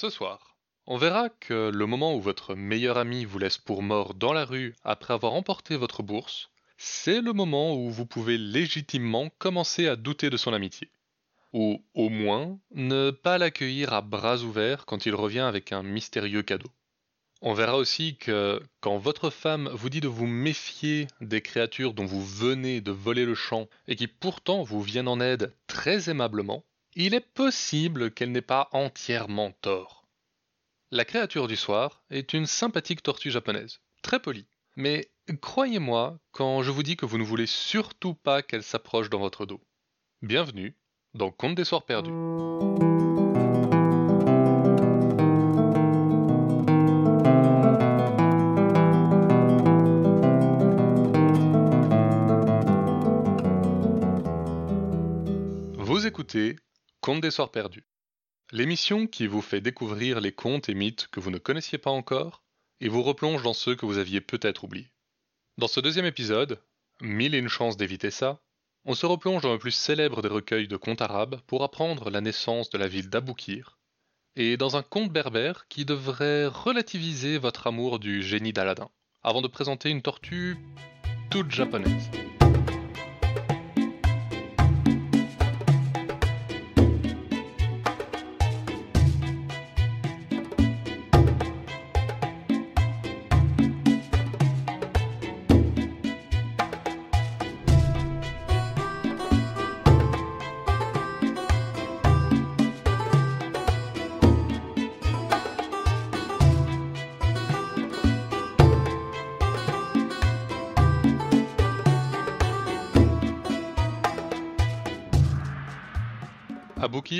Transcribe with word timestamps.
Ce 0.00 0.08
soir, 0.08 0.56
on 0.86 0.96
verra 0.96 1.28
que 1.28 1.70
le 1.70 1.84
moment 1.84 2.14
où 2.14 2.22
votre 2.22 2.54
meilleur 2.54 2.96
ami 2.96 3.26
vous 3.26 3.38
laisse 3.38 3.58
pour 3.58 3.82
mort 3.82 4.14
dans 4.14 4.32
la 4.32 4.46
rue 4.46 4.74
après 4.82 5.12
avoir 5.12 5.34
emporté 5.34 5.76
votre 5.76 6.02
bourse, 6.02 6.48
c'est 6.78 7.20
le 7.20 7.34
moment 7.34 7.76
où 7.76 7.90
vous 7.90 8.06
pouvez 8.06 8.38
légitimement 8.38 9.28
commencer 9.36 9.88
à 9.88 9.96
douter 9.96 10.30
de 10.30 10.38
son 10.38 10.54
amitié. 10.54 10.90
Ou 11.52 11.84
au 11.92 12.08
moins 12.08 12.58
ne 12.74 13.10
pas 13.10 13.36
l'accueillir 13.36 13.92
à 13.92 14.00
bras 14.00 14.38
ouverts 14.38 14.86
quand 14.86 15.04
il 15.04 15.14
revient 15.14 15.40
avec 15.40 15.70
un 15.70 15.82
mystérieux 15.82 16.42
cadeau. 16.42 16.70
On 17.42 17.52
verra 17.52 17.76
aussi 17.76 18.16
que 18.16 18.62
quand 18.80 18.96
votre 18.96 19.28
femme 19.28 19.68
vous 19.74 19.90
dit 19.90 20.00
de 20.00 20.08
vous 20.08 20.26
méfier 20.26 21.08
des 21.20 21.42
créatures 21.42 21.92
dont 21.92 22.06
vous 22.06 22.24
venez 22.24 22.80
de 22.80 22.90
voler 22.90 23.26
le 23.26 23.34
champ 23.34 23.68
et 23.86 23.96
qui 23.96 24.06
pourtant 24.06 24.62
vous 24.62 24.80
viennent 24.80 25.08
en 25.08 25.20
aide 25.20 25.54
très 25.66 26.08
aimablement, 26.08 26.64
il 26.94 27.14
est 27.14 27.20
possible 27.20 28.10
qu'elle 28.10 28.32
n'ait 28.32 28.42
pas 28.42 28.68
entièrement 28.72 29.52
tort. 29.62 30.08
La 30.90 31.04
créature 31.04 31.46
du 31.46 31.56
soir 31.56 32.02
est 32.10 32.32
une 32.32 32.46
sympathique 32.46 33.02
tortue 33.02 33.30
japonaise, 33.30 33.80
très 34.02 34.20
polie. 34.20 34.48
Mais 34.76 35.10
croyez-moi 35.40 36.18
quand 36.32 36.62
je 36.62 36.70
vous 36.70 36.82
dis 36.82 36.96
que 36.96 37.06
vous 37.06 37.18
ne 37.18 37.24
voulez 37.24 37.46
surtout 37.46 38.14
pas 38.14 38.42
qu'elle 38.42 38.62
s'approche 38.62 39.10
dans 39.10 39.20
votre 39.20 39.46
dos. 39.46 39.60
Bienvenue 40.22 40.76
dans 41.14 41.30
Conte 41.30 41.54
des 41.54 41.64
Soirs 41.64 41.84
Perdus. 41.84 42.10
Des 57.20 57.30
Soirs 57.30 57.50
Perdus, 57.50 57.84
l'émission 58.50 59.06
qui 59.06 59.26
vous 59.26 59.42
fait 59.42 59.60
découvrir 59.60 60.20
les 60.20 60.32
contes 60.32 60.68
et 60.68 60.74
mythes 60.74 61.08
que 61.08 61.20
vous 61.20 61.30
ne 61.30 61.38
connaissiez 61.38 61.78
pas 61.78 61.90
encore 61.90 62.42
et 62.80 62.88
vous 62.88 63.02
replonge 63.02 63.42
dans 63.42 63.52
ceux 63.52 63.74
que 63.74 63.84
vous 63.84 63.98
aviez 63.98 64.20
peut-être 64.20 64.64
oubliés. 64.64 64.90
Dans 65.58 65.68
ce 65.68 65.80
deuxième 65.80 66.06
épisode, 66.06 66.62
Mille 67.02 67.34
et 67.34 67.38
une 67.38 67.48
chances 67.48 67.76
d'éviter 67.76 68.10
ça, 68.10 68.40
on 68.84 68.94
se 68.94 69.06
replonge 69.06 69.42
dans 69.42 69.52
le 69.52 69.58
plus 69.58 69.72
célèbre 69.72 70.22
des 70.22 70.28
recueils 70.28 70.68
de 70.68 70.76
contes 70.76 71.02
arabes 71.02 71.40
pour 71.46 71.62
apprendre 71.62 72.08
la 72.10 72.22
naissance 72.22 72.70
de 72.70 72.78
la 72.78 72.88
ville 72.88 73.10
d'Aboukir, 73.10 73.78
et 74.36 74.56
dans 74.56 74.76
un 74.76 74.82
conte 74.82 75.12
berbère 75.12 75.68
qui 75.68 75.84
devrait 75.84 76.46
relativiser 76.46 77.36
votre 77.36 77.66
amour 77.66 77.98
du 77.98 78.22
génie 78.22 78.52
d'Aladin, 78.52 78.90
avant 79.22 79.42
de 79.42 79.48
présenter 79.48 79.90
une 79.90 80.02
tortue 80.02 80.56
toute 81.30 81.50
japonaise. 81.50 82.10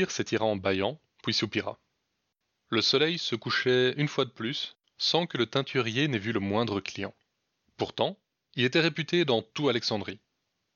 S'étira 0.08 0.44
en 0.44 0.56
bâillant, 0.56 1.00
puis 1.22 1.34
soupira. 1.34 1.80
Le 2.68 2.80
soleil 2.80 3.18
se 3.18 3.34
couchait 3.34 3.92
une 3.96 4.06
fois 4.06 4.24
de 4.24 4.30
plus, 4.30 4.76
sans 4.98 5.26
que 5.26 5.36
le 5.36 5.46
teinturier 5.46 6.06
n'ait 6.06 6.18
vu 6.18 6.32
le 6.32 6.38
moindre 6.38 6.80
client. 6.80 7.12
Pourtant, 7.76 8.16
il 8.54 8.64
était 8.64 8.80
réputé 8.80 9.24
dans 9.24 9.42
tout 9.42 9.68
Alexandrie. 9.68 10.20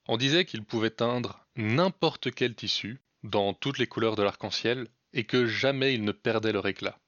On 0.08 0.16
disait 0.16 0.44
qu'il 0.44 0.64
pouvait 0.64 0.90
teindre 0.90 1.46
n'importe 1.54 2.34
quel 2.34 2.56
tissu, 2.56 3.00
dans 3.22 3.54
toutes 3.54 3.78
les 3.78 3.86
couleurs 3.86 4.16
de 4.16 4.24
l'arc-en-ciel, 4.24 4.88
et 5.12 5.24
que 5.24 5.46
jamais 5.46 5.94
il 5.94 6.02
ne 6.02 6.12
perdait 6.12 6.52
leur 6.52 6.66
éclat. 6.66 6.98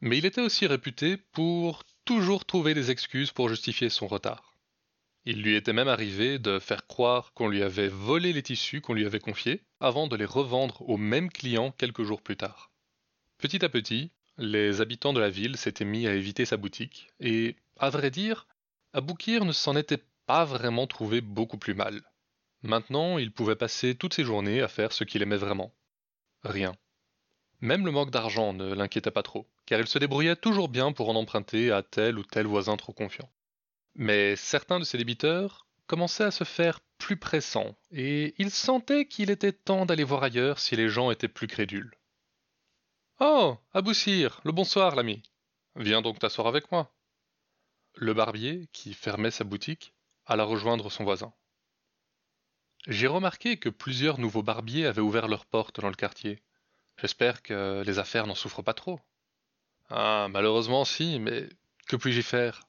Mais 0.00 0.18
il 0.18 0.26
était 0.26 0.40
aussi 0.40 0.66
réputé 0.66 1.16
pour 1.16 1.84
toujours 2.04 2.44
trouver 2.44 2.74
des 2.74 2.90
excuses 2.90 3.30
pour 3.30 3.48
justifier 3.48 3.90
son 3.90 4.08
retard. 4.08 4.53
Il 5.26 5.42
lui 5.42 5.54
était 5.54 5.72
même 5.72 5.88
arrivé 5.88 6.38
de 6.38 6.58
faire 6.58 6.86
croire 6.86 7.32
qu'on 7.32 7.48
lui 7.48 7.62
avait 7.62 7.88
volé 7.88 8.32
les 8.32 8.42
tissus 8.42 8.82
qu'on 8.82 8.92
lui 8.92 9.06
avait 9.06 9.20
confiés 9.20 9.62
avant 9.80 10.06
de 10.06 10.16
les 10.16 10.26
revendre 10.26 10.82
au 10.88 10.98
même 10.98 11.30
client 11.30 11.70
quelques 11.70 12.02
jours 12.02 12.20
plus 12.20 12.36
tard. 12.36 12.70
Petit 13.38 13.64
à 13.64 13.70
petit, 13.70 14.10
les 14.36 14.80
habitants 14.80 15.14
de 15.14 15.20
la 15.20 15.30
ville 15.30 15.56
s'étaient 15.56 15.86
mis 15.86 16.06
à 16.06 16.14
éviter 16.14 16.44
sa 16.44 16.58
boutique 16.58 17.08
et, 17.20 17.56
à 17.78 17.88
vrai 17.88 18.10
dire, 18.10 18.46
Aboukir 18.92 19.44
ne 19.44 19.52
s'en 19.52 19.76
était 19.76 20.02
pas 20.26 20.44
vraiment 20.44 20.86
trouvé 20.86 21.20
beaucoup 21.20 21.58
plus 21.58 21.74
mal. 21.74 22.02
Maintenant, 22.62 23.18
il 23.18 23.32
pouvait 23.32 23.56
passer 23.56 23.94
toutes 23.94 24.14
ses 24.14 24.24
journées 24.24 24.60
à 24.60 24.68
faire 24.68 24.92
ce 24.92 25.04
qu'il 25.04 25.22
aimait 25.22 25.36
vraiment. 25.36 25.74
Rien. 26.42 26.74
Même 27.60 27.86
le 27.86 27.92
manque 27.92 28.10
d'argent 28.10 28.52
ne 28.52 28.74
l'inquiétait 28.74 29.10
pas 29.10 29.22
trop, 29.22 29.46
car 29.64 29.80
il 29.80 29.86
se 29.86 29.98
débrouillait 29.98 30.36
toujours 30.36 30.68
bien 30.68 30.92
pour 30.92 31.08
en 31.08 31.16
emprunter 31.16 31.72
à 31.72 31.82
tel 31.82 32.18
ou 32.18 32.24
tel 32.24 32.46
voisin 32.46 32.76
trop 32.76 32.92
confiant. 32.92 33.30
Mais 33.94 34.36
certains 34.36 34.80
de 34.80 34.84
ses 34.84 34.98
débiteurs 34.98 35.66
commençaient 35.86 36.24
à 36.24 36.30
se 36.30 36.44
faire 36.44 36.80
plus 36.98 37.16
pressants, 37.16 37.76
et 37.90 38.34
il 38.38 38.50
sentait 38.50 39.06
qu'il 39.06 39.30
était 39.30 39.52
temps 39.52 39.86
d'aller 39.86 40.04
voir 40.04 40.22
ailleurs 40.22 40.58
si 40.58 40.74
les 40.76 40.88
gens 40.88 41.10
étaient 41.10 41.28
plus 41.28 41.46
crédules. 41.46 41.94
Oh. 43.20 43.56
Aboussir, 43.72 44.40
le 44.44 44.52
bonsoir, 44.52 44.96
l'ami. 44.96 45.22
Viens 45.76 46.02
donc 46.02 46.18
t'asseoir 46.18 46.46
avec 46.46 46.72
moi. 46.72 46.92
Le 47.94 48.14
barbier, 48.14 48.68
qui 48.72 48.94
fermait 48.94 49.30
sa 49.30 49.44
boutique, 49.44 49.94
alla 50.26 50.44
rejoindre 50.44 50.90
son 50.90 51.04
voisin. 51.04 51.32
J'ai 52.86 53.06
remarqué 53.06 53.56
que 53.56 53.68
plusieurs 53.68 54.18
nouveaux 54.18 54.42
barbiers 54.42 54.86
avaient 54.86 55.00
ouvert 55.00 55.28
leurs 55.28 55.46
portes 55.46 55.80
dans 55.80 55.88
le 55.88 55.94
quartier. 55.94 56.42
J'espère 56.98 57.42
que 57.42 57.82
les 57.86 57.98
affaires 57.98 58.26
n'en 58.26 58.34
souffrent 58.34 58.62
pas 58.62 58.74
trop. 58.74 59.00
Ah, 59.90 60.28
malheureusement 60.30 60.84
si, 60.84 61.18
mais 61.18 61.48
que 61.86 61.96
puis-je 61.96 62.20
faire? 62.20 62.66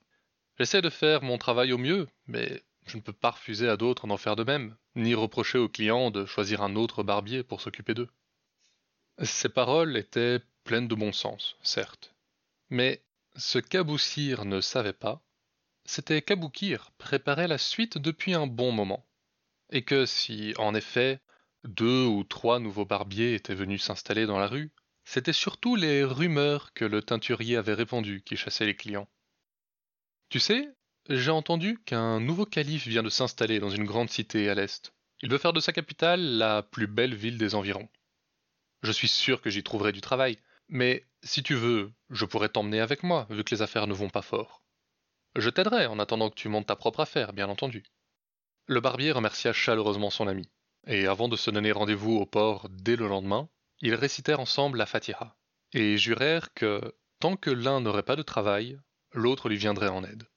J'essaie 0.58 0.82
de 0.82 0.90
faire 0.90 1.22
mon 1.22 1.38
travail 1.38 1.74
au 1.74 1.78
mieux, 1.78 2.08
mais 2.28 2.64
je 2.86 2.98
ne 2.98 3.02
peux 3.02 3.14
pas 3.14 3.32
refuser 3.32 3.68
à 3.68 3.78
d'autres 3.78 4.08
d'en 4.08 4.18
faire 4.18 4.36
de 4.36 4.44
même, 4.44 4.78
ni 4.96 5.14
reprocher 5.14 5.58
aux 5.58 5.70
clients 5.70 6.12
de 6.12 6.26
choisir 6.26 6.62
un 6.62 6.76
autre 6.76 7.04
barbier 7.04 7.44
pour 7.44 7.62
s'occuper 7.62 7.94
d'eux. 7.94 8.10
Ces 9.24 9.50
paroles 9.50 9.98
étaient 9.98 10.40
pleines 10.64 10.88
de 10.88 10.96
bon 10.96 11.12
sens, 11.12 11.58
certes. 11.62 12.14
Mais 12.70 13.04
ce 13.36 13.60
qu'Aboussir 13.60 14.46
ne 14.46 14.62
savait 14.62 14.94
pas, 14.94 15.22
c'était 15.86 16.22
qu'Aboukir 16.22 16.92
préparait 16.98 17.48
la 17.48 17.58
suite 17.58 17.98
depuis 17.98 18.34
un 18.34 18.48
bon 18.48 18.72
moment. 18.72 19.06
Et 19.72 19.84
que 19.84 20.06
si, 20.06 20.54
en 20.58 20.74
effet, 20.74 21.20
deux 21.64 22.06
ou 22.06 22.24
trois 22.24 22.60
nouveaux 22.60 22.86
barbiers 22.86 23.36
étaient 23.36 23.56
venus 23.56 23.84
s'installer 23.84 24.26
dans 24.26 24.40
la 24.40 24.48
rue, 24.48 24.72
c'était 25.04 25.34
surtout 25.34 25.76
les 25.76 26.04
rumeurs 26.04 26.74
que 26.74 26.86
le 26.86 27.02
teinturier 27.02 27.58
avait 27.58 27.74
répandues 27.74 28.24
qui 28.24 28.38
chassaient 28.38 28.66
les 28.66 28.76
clients. 28.76 29.08
Tu 30.30 30.40
sais, 30.40 30.68
j'ai 31.10 31.32
entendu 31.32 31.78
qu'un 31.86 32.20
nouveau 32.20 32.46
calife 32.46 32.88
vient 32.88 33.04
de 33.04 33.10
s'installer 33.10 33.60
dans 33.60 33.70
une 33.70 33.86
grande 33.86 34.10
cité 34.10 34.50
à 34.50 34.56
l'est. 34.56 34.94
Il 35.22 35.30
veut 35.30 35.38
faire 35.38 35.54
de 35.54 35.60
sa 35.60 35.72
capitale 35.72 36.38
la 36.38 36.64
plus 36.64 36.88
belle 36.88 37.16
ville 37.16 37.38
des 37.38 37.56
environs. 37.56 37.90
Je 38.82 38.92
suis 38.92 39.08
sûr 39.08 39.42
que 39.42 39.50
j'y 39.50 39.64
trouverai 39.64 39.92
du 39.92 40.02
travail, 40.02 40.38
mais 40.68 41.06
si 41.24 41.44
tu 41.44 41.56
veux, 41.56 41.92
je 42.10 42.26
pourrais 42.26 42.50
t'emmener 42.50 42.80
avec 42.80 43.04
moi, 43.04 43.28
vu 43.30 43.44
que 43.44 43.54
les 43.54 43.62
affaires 43.62 43.88
ne 43.88 43.94
vont 43.94 44.10
pas 44.10 44.22
fort. 44.22 44.64
Je 45.36 45.50
t'aiderai 45.50 45.86
en 45.86 46.00
attendant 46.00 46.30
que 46.30 46.36
tu 46.36 46.50
montes 46.50 46.68
ta 46.68 46.76
propre 46.76 47.02
affaire, 47.02 47.34
bien 47.34 47.50
entendu. 47.50 47.84
Le 48.68 48.80
barbier 48.80 49.12
remercia 49.12 49.54
chaleureusement 49.54 50.10
son 50.10 50.28
ami, 50.28 50.50
et 50.88 51.08
avant 51.08 51.28
de 51.28 51.36
se 51.36 51.52
donner 51.52 51.72
rendez-vous 51.72 52.16
au 52.16 52.26
port 52.26 52.68
dès 52.70 52.96
le 52.96 53.08
lendemain, 53.08 53.50
ils 53.82 53.96
récitèrent 53.96 54.40
ensemble 54.40 54.78
la 54.78 54.86
Fatiha, 54.86 55.36
et 55.74 55.98
jurèrent 55.98 56.54
que, 56.54 56.82
tant 57.20 57.36
que 57.36 57.50
l'un 57.50 57.82
n'aurait 57.82 58.04
pas 58.04 58.16
de 58.16 58.22
travail, 58.22 58.80
l'autre 59.16 59.50
lui 59.50 59.58
viendrait 59.58 59.90
en 59.90 60.04
aide. 60.04 60.28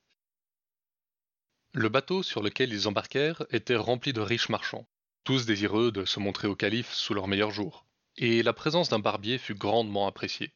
Le 1.74 1.88
bateau 1.88 2.22
sur 2.22 2.42
lequel 2.42 2.72
ils 2.72 2.88
embarquèrent 2.88 3.44
était 3.50 3.76
rempli 3.76 4.12
de 4.12 4.20
riches 4.20 4.48
marchands, 4.48 4.88
tous 5.24 5.44
désireux 5.44 5.92
de 5.92 6.04
se 6.04 6.20
montrer 6.20 6.48
au 6.48 6.56
calife 6.56 6.92
sous 6.92 7.12
leur 7.12 7.28
meilleur 7.28 7.50
jour, 7.50 7.84
et 8.16 8.42
la 8.42 8.52
présence 8.52 8.88
d'un 8.88 8.98
barbier 8.98 9.36
fut 9.38 9.54
grandement 9.54 10.06
appréciée. 10.06 10.54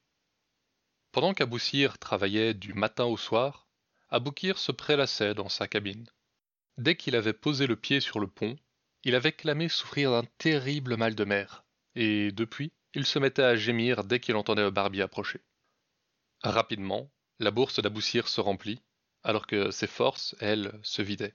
Pendant 1.12 1.34
qu'Aboussir 1.34 1.98
travaillait 1.98 2.54
du 2.54 2.72
matin 2.72 3.04
au 3.04 3.18
soir, 3.18 3.68
Aboukir 4.08 4.58
se 4.58 4.72
prélassait 4.72 5.34
dans 5.34 5.48
sa 5.48 5.68
cabine. 5.68 6.06
Dès 6.78 6.96
qu'il 6.96 7.16
avait 7.16 7.34
posé 7.34 7.66
le 7.66 7.76
pied 7.76 8.00
sur 8.00 8.18
le 8.18 8.26
pont, 8.26 8.56
il 9.04 9.14
avait 9.14 9.32
clamé 9.32 9.68
souffrir 9.68 10.10
d'un 10.10 10.26
terrible 10.38 10.96
mal 10.96 11.14
de 11.14 11.24
mer, 11.24 11.64
et 11.94 12.32
depuis, 12.32 12.72
il 12.94 13.04
se 13.04 13.18
mettait 13.18 13.42
à 13.42 13.56
gémir 13.56 14.04
dès 14.04 14.20
qu'il 14.20 14.36
entendait 14.36 14.62
le 14.62 14.70
barbier 14.70 15.02
approcher. 15.02 15.40
Rapidement, 16.42 17.10
la 17.42 17.50
bourse 17.50 17.80
d'Aboussir 17.80 18.28
se 18.28 18.40
remplit, 18.40 18.80
alors 19.22 19.46
que 19.46 19.70
ses 19.70 19.86
forces, 19.86 20.34
elles, 20.40 20.78
se 20.82 21.02
vidaient. 21.02 21.34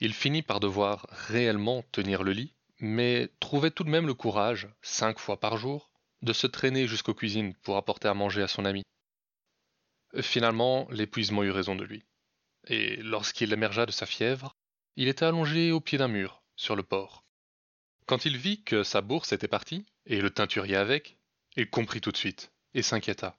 Il 0.00 0.12
finit 0.12 0.42
par 0.42 0.60
devoir 0.60 1.06
réellement 1.10 1.82
tenir 1.92 2.22
le 2.22 2.32
lit, 2.32 2.54
mais 2.80 3.30
trouvait 3.40 3.70
tout 3.70 3.84
de 3.84 3.90
même 3.90 4.06
le 4.06 4.14
courage, 4.14 4.68
cinq 4.82 5.18
fois 5.18 5.40
par 5.40 5.56
jour, 5.56 5.90
de 6.22 6.32
se 6.32 6.46
traîner 6.46 6.86
jusqu'aux 6.86 7.14
cuisines 7.14 7.54
pour 7.62 7.76
apporter 7.76 8.08
à 8.08 8.14
manger 8.14 8.42
à 8.42 8.48
son 8.48 8.64
ami. 8.64 8.82
Finalement, 10.20 10.86
l'épuisement 10.90 11.42
eut 11.42 11.50
raison 11.50 11.74
de 11.74 11.84
lui. 11.84 12.04
Et 12.66 12.96
lorsqu'il 12.96 13.52
émergea 13.52 13.86
de 13.86 13.92
sa 13.92 14.06
fièvre, 14.06 14.56
il 14.96 15.08
était 15.08 15.24
allongé 15.24 15.72
au 15.72 15.80
pied 15.80 15.98
d'un 15.98 16.08
mur, 16.08 16.42
sur 16.56 16.76
le 16.76 16.82
port. 16.82 17.24
Quand 18.06 18.24
il 18.24 18.36
vit 18.36 18.62
que 18.62 18.82
sa 18.82 19.00
bourse 19.00 19.32
était 19.32 19.48
partie, 19.48 19.86
et 20.06 20.20
le 20.20 20.30
teinturier 20.30 20.76
avec, 20.76 21.18
il 21.56 21.68
comprit 21.68 22.00
tout 22.00 22.12
de 22.12 22.16
suite, 22.16 22.52
et 22.74 22.82
s'inquiéta. 22.82 23.36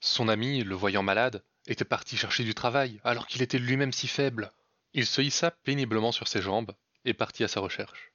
Son 0.00 0.28
ami, 0.28 0.62
le 0.62 0.74
voyant 0.74 1.02
malade, 1.02 1.42
était 1.66 1.84
parti 1.84 2.16
chercher 2.16 2.44
du 2.44 2.54
travail, 2.54 3.00
alors 3.04 3.26
qu'il 3.26 3.42
était 3.42 3.58
lui-même 3.58 3.92
si 3.92 4.08
faible. 4.08 4.52
Il 4.92 5.06
se 5.06 5.20
hissa 5.20 5.50
péniblement 5.50 6.12
sur 6.12 6.28
ses 6.28 6.42
jambes, 6.42 6.72
et 7.04 7.14
partit 7.14 7.44
à 7.44 7.48
sa 7.48 7.60
recherche. 7.60 8.12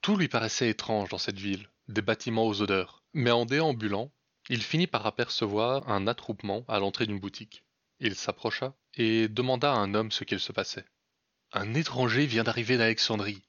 Tout 0.00 0.16
lui 0.16 0.28
paraissait 0.28 0.68
étrange 0.68 1.08
dans 1.08 1.18
cette 1.18 1.38
ville, 1.38 1.68
des 1.88 2.02
bâtiments 2.02 2.46
aux 2.46 2.62
odeurs, 2.62 3.02
mais 3.12 3.30
en 3.30 3.46
déambulant, 3.46 4.10
il 4.48 4.62
finit 4.62 4.86
par 4.86 5.06
apercevoir 5.06 5.88
un 5.88 6.06
attroupement 6.06 6.64
à 6.68 6.78
l'entrée 6.78 7.06
d'une 7.06 7.20
boutique. 7.20 7.64
Il 8.00 8.14
s'approcha 8.14 8.74
et 8.94 9.28
demanda 9.28 9.72
à 9.72 9.76
un 9.76 9.94
homme 9.94 10.12
ce 10.12 10.24
qu'il 10.24 10.40
se 10.40 10.52
passait. 10.52 10.84
Un 11.52 11.74
étranger 11.74 12.26
vient 12.26 12.44
d'arriver 12.44 12.76
d'Alexandrie, 12.76 13.42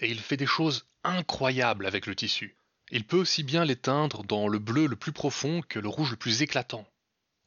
et 0.00 0.10
il 0.10 0.18
fait 0.18 0.36
des 0.36 0.46
choses 0.46 0.86
incroyables 1.04 1.86
avec 1.86 2.06
le 2.06 2.16
tissu. 2.16 2.56
Il 2.90 3.06
peut 3.06 3.18
aussi 3.18 3.42
bien 3.42 3.64
l'éteindre 3.64 4.24
dans 4.24 4.48
le 4.48 4.58
bleu 4.58 4.86
le 4.86 4.96
plus 4.96 5.12
profond 5.12 5.62
que 5.62 5.78
le 5.78 5.88
rouge 5.88 6.10
le 6.10 6.16
plus 6.16 6.42
éclatant. 6.42 6.86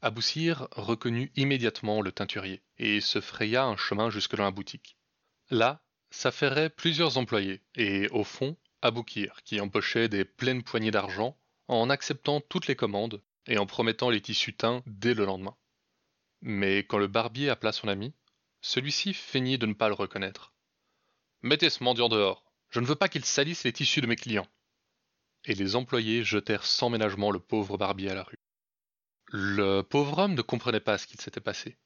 Aboussir 0.06 0.68
reconnut 0.70 1.32
immédiatement 1.34 2.00
le 2.00 2.12
teinturier 2.12 2.62
et 2.78 3.00
se 3.00 3.20
fraya 3.20 3.64
un 3.64 3.76
chemin 3.76 4.08
jusque 4.08 4.36
dans 4.36 4.44
la 4.44 4.52
boutique. 4.52 4.96
Là 5.50 5.82
s'affairaient 6.10 6.70
plusieurs 6.70 7.18
employés 7.18 7.64
et, 7.74 8.08
au 8.10 8.22
fond, 8.22 8.56
Aboukir, 8.82 9.42
qui 9.42 9.60
empochait 9.60 10.08
des 10.08 10.24
pleines 10.24 10.62
poignées 10.62 10.92
d'argent 10.92 11.36
en 11.66 11.90
acceptant 11.90 12.40
toutes 12.40 12.68
les 12.68 12.76
commandes 12.76 13.20
et 13.48 13.58
en 13.58 13.66
promettant 13.66 14.08
les 14.08 14.20
tissus 14.20 14.54
teints 14.54 14.84
dès 14.86 15.12
le 15.12 15.24
lendemain. 15.24 15.56
Mais 16.40 16.84
quand 16.84 16.98
le 16.98 17.08
barbier 17.08 17.50
appela 17.50 17.72
son 17.72 17.88
ami, 17.88 18.14
celui-ci 18.60 19.12
feignit 19.12 19.58
de 19.58 19.66
ne 19.66 19.74
pas 19.74 19.88
le 19.88 19.94
reconnaître. 19.94 20.54
Mettez 21.42 21.68
ce 21.68 21.82
mendiant 21.82 22.08
dehors, 22.08 22.44
je 22.70 22.78
ne 22.78 22.86
veux 22.86 22.94
pas 22.94 23.08
qu'il 23.08 23.24
salisse 23.24 23.64
les 23.64 23.72
tissus 23.72 24.02
de 24.02 24.06
mes 24.06 24.14
clients. 24.14 24.46
Et 25.46 25.54
les 25.56 25.74
employés 25.74 26.22
jetèrent 26.22 26.64
sans 26.64 26.90
ménagement 26.90 27.32
le 27.32 27.40
pauvre 27.40 27.76
barbier 27.76 28.10
à 28.10 28.14
la 28.14 28.22
rue. 28.22 28.38
Le 29.28 29.82
pauvre 29.82 30.18
homme 30.18 30.34
ne 30.34 30.42
comprenait 30.42 30.80
pas 30.80 30.98
ce 30.98 31.06
qu'il 31.06 31.20
s'était 31.20 31.40
passé. 31.40 31.76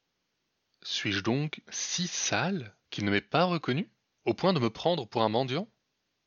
Suis-je 0.83 1.21
donc 1.21 1.63
si 1.71 2.07
sale 2.07 2.77
qu'il 2.91 3.05
ne 3.05 3.11
m'ait 3.11 3.21
pas 3.21 3.45
reconnu, 3.45 3.91
au 4.25 4.35
point 4.35 4.53
de 4.53 4.61
me 4.61 4.71
prendre 4.71 5.07
pour 5.07 5.23
un 5.23 5.29
mendiant? 5.29 5.71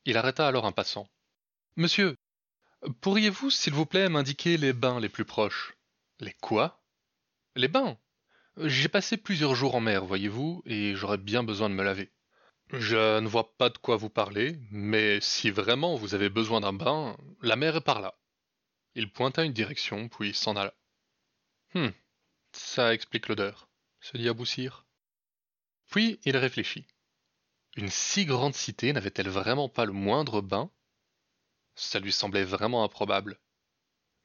Il 0.05 0.17
arrêta 0.17 0.47
alors 0.47 0.65
un 0.65 0.71
passant. 0.71 1.09
Monsieur, 1.75 2.15
pourriez-vous, 3.01 3.49
s'il 3.49 3.73
vous 3.73 3.85
plaît, 3.85 4.09
m'indiquer 4.09 4.57
les 4.57 4.73
bains 4.73 4.99
les 4.99 5.09
plus 5.09 5.25
proches? 5.25 5.75
Les 6.19 6.33
quoi? 6.33 6.83
Les 7.55 7.67
bains? 7.67 7.97
J'ai 8.57 8.89
passé 8.89 9.17
plusieurs 9.17 9.55
jours 9.55 9.75
en 9.75 9.81
mer, 9.81 10.05
voyez-vous, 10.05 10.61
et 10.65 10.95
j'aurais 10.95 11.17
bien 11.17 11.43
besoin 11.43 11.69
de 11.69 11.75
me 11.75 11.83
laver. 11.83 12.11
Je 12.71 13.19
ne 13.19 13.27
vois 13.27 13.55
pas 13.57 13.69
de 13.69 13.77
quoi 13.77 13.97
vous 13.97 14.09
parler, 14.09 14.59
mais 14.71 15.19
si 15.21 15.51
vraiment 15.51 15.95
vous 15.95 16.15
avez 16.15 16.29
besoin 16.29 16.61
d'un 16.61 16.73
bain, 16.73 17.17
la 17.41 17.55
mer 17.55 17.75
est 17.75 17.81
par 17.81 18.01
là. 18.01 18.15
Il 18.95 19.11
pointa 19.11 19.43
une 19.43 19.53
direction, 19.53 20.07
puis 20.09 20.33
s'en 20.33 20.55
alla. 20.55 20.73
Hum, 21.75 21.91
ça 22.51 22.93
explique 22.93 23.27
l'odeur, 23.27 23.67
se 23.99 24.15
dit 24.17 24.29
Aboussir. 24.29 24.85
Puis 25.89 26.19
il 26.23 26.37
réfléchit. 26.37 26.85
Une 27.75 27.89
si 27.89 28.25
grande 28.25 28.53
cité 28.53 28.93
n'avait-elle 28.93 29.29
vraiment 29.29 29.69
pas 29.69 29.85
le 29.85 29.93
moindre 29.93 30.41
bain? 30.41 30.71
Ça 31.75 31.99
lui 31.99 32.11
semblait 32.11 32.43
vraiment 32.43 32.83
improbable. 32.83 33.39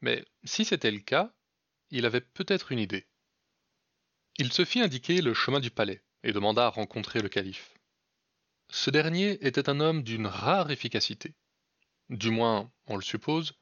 Mais 0.01 0.23
si 0.43 0.63
c'était 0.63 0.91
le 0.91 0.99
cas, 0.99 1.33
il 1.89 2.05
avait 2.05 2.21
peut-être 2.21 2.71
une 2.71 2.79
idée. 2.79 3.07
Il 4.37 4.53
se 4.53 4.63
fit 4.63 4.81
indiquer 4.81 5.21
le 5.21 5.33
chemin 5.33 5.59
du 5.59 5.71
palais 5.71 6.03
et 6.23 6.31
demanda 6.31 6.67
à 6.67 6.69
rencontrer 6.69 7.21
le 7.21 7.29
calife. 7.29 7.73
Ce 8.69 8.91
dernier 8.91 9.43
était 9.45 9.69
un 9.69 9.79
homme 9.79 10.03
d'une 10.03 10.27
rare 10.27 10.69
efficacité. 10.69 11.33
Du 12.09 12.29
moins, 12.29 12.71
on 12.85 12.95
le 12.95 13.01
suppose, 13.01 13.53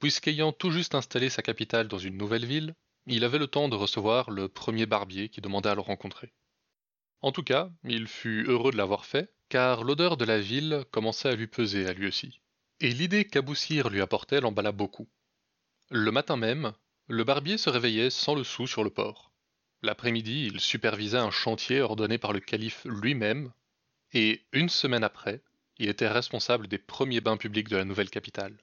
puisqu'ayant 0.00 0.52
tout 0.52 0.72
juste 0.72 0.96
installé 0.96 1.30
sa 1.30 1.42
capitale 1.42 1.86
dans 1.86 1.98
une 1.98 2.16
nouvelle 2.16 2.44
ville, 2.44 2.74
il 3.06 3.24
avait 3.24 3.38
le 3.38 3.46
temps 3.46 3.68
de 3.68 3.76
recevoir 3.76 4.30
le 4.30 4.48
premier 4.48 4.86
barbier 4.86 5.28
qui 5.28 5.40
demandait 5.40 5.68
à 5.68 5.74
le 5.74 5.80
rencontrer. 5.80 6.32
En 7.22 7.32
tout 7.32 7.42
cas, 7.42 7.70
il 7.84 8.08
fut 8.08 8.44
heureux 8.46 8.72
de 8.72 8.76
l'avoir 8.76 9.04
fait, 9.04 9.32
car 9.48 9.84
l'odeur 9.84 10.16
de 10.16 10.24
la 10.24 10.40
ville 10.40 10.84
commençait 10.90 11.28
à 11.28 11.36
lui 11.36 11.46
peser 11.46 11.86
à 11.86 11.92
lui 11.92 12.08
aussi. 12.08 12.40
Et 12.80 12.90
l'idée 12.90 13.24
qu'Aboussir 13.24 13.88
lui 13.88 14.00
apportait 14.00 14.40
l'emballa 14.40 14.72
beaucoup. 14.72 15.08
Le 15.90 16.10
matin 16.10 16.36
même, 16.36 16.72
le 17.08 17.24
barbier 17.24 17.58
se 17.58 17.70
réveillait 17.70 18.10
sans 18.10 18.34
le 18.34 18.44
sou 18.44 18.66
sur 18.66 18.84
le 18.84 18.90
port. 18.90 19.32
L'après-midi, 19.82 20.46
il 20.46 20.60
supervisait 20.60 21.16
un 21.16 21.30
chantier 21.30 21.80
ordonné 21.80 22.18
par 22.18 22.32
le 22.32 22.40
calife 22.40 22.84
lui-même 22.84 23.52
et 24.12 24.44
une 24.52 24.68
semaine 24.68 25.04
après, 25.04 25.42
il 25.78 25.88
était 25.88 26.08
responsable 26.08 26.68
des 26.68 26.78
premiers 26.78 27.20
bains 27.20 27.36
publics 27.36 27.68
de 27.68 27.76
la 27.76 27.84
nouvelle 27.84 28.10
capitale. 28.10 28.56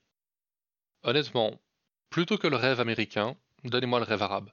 Honnêtement, 1.03 1.61
plutôt 2.09 2.37
que 2.37 2.47
le 2.47 2.55
rêve 2.55 2.79
américain, 2.79 3.37
donnez-moi 3.63 3.99
le 3.99 4.05
rêve 4.05 4.21
arabe. 4.21 4.51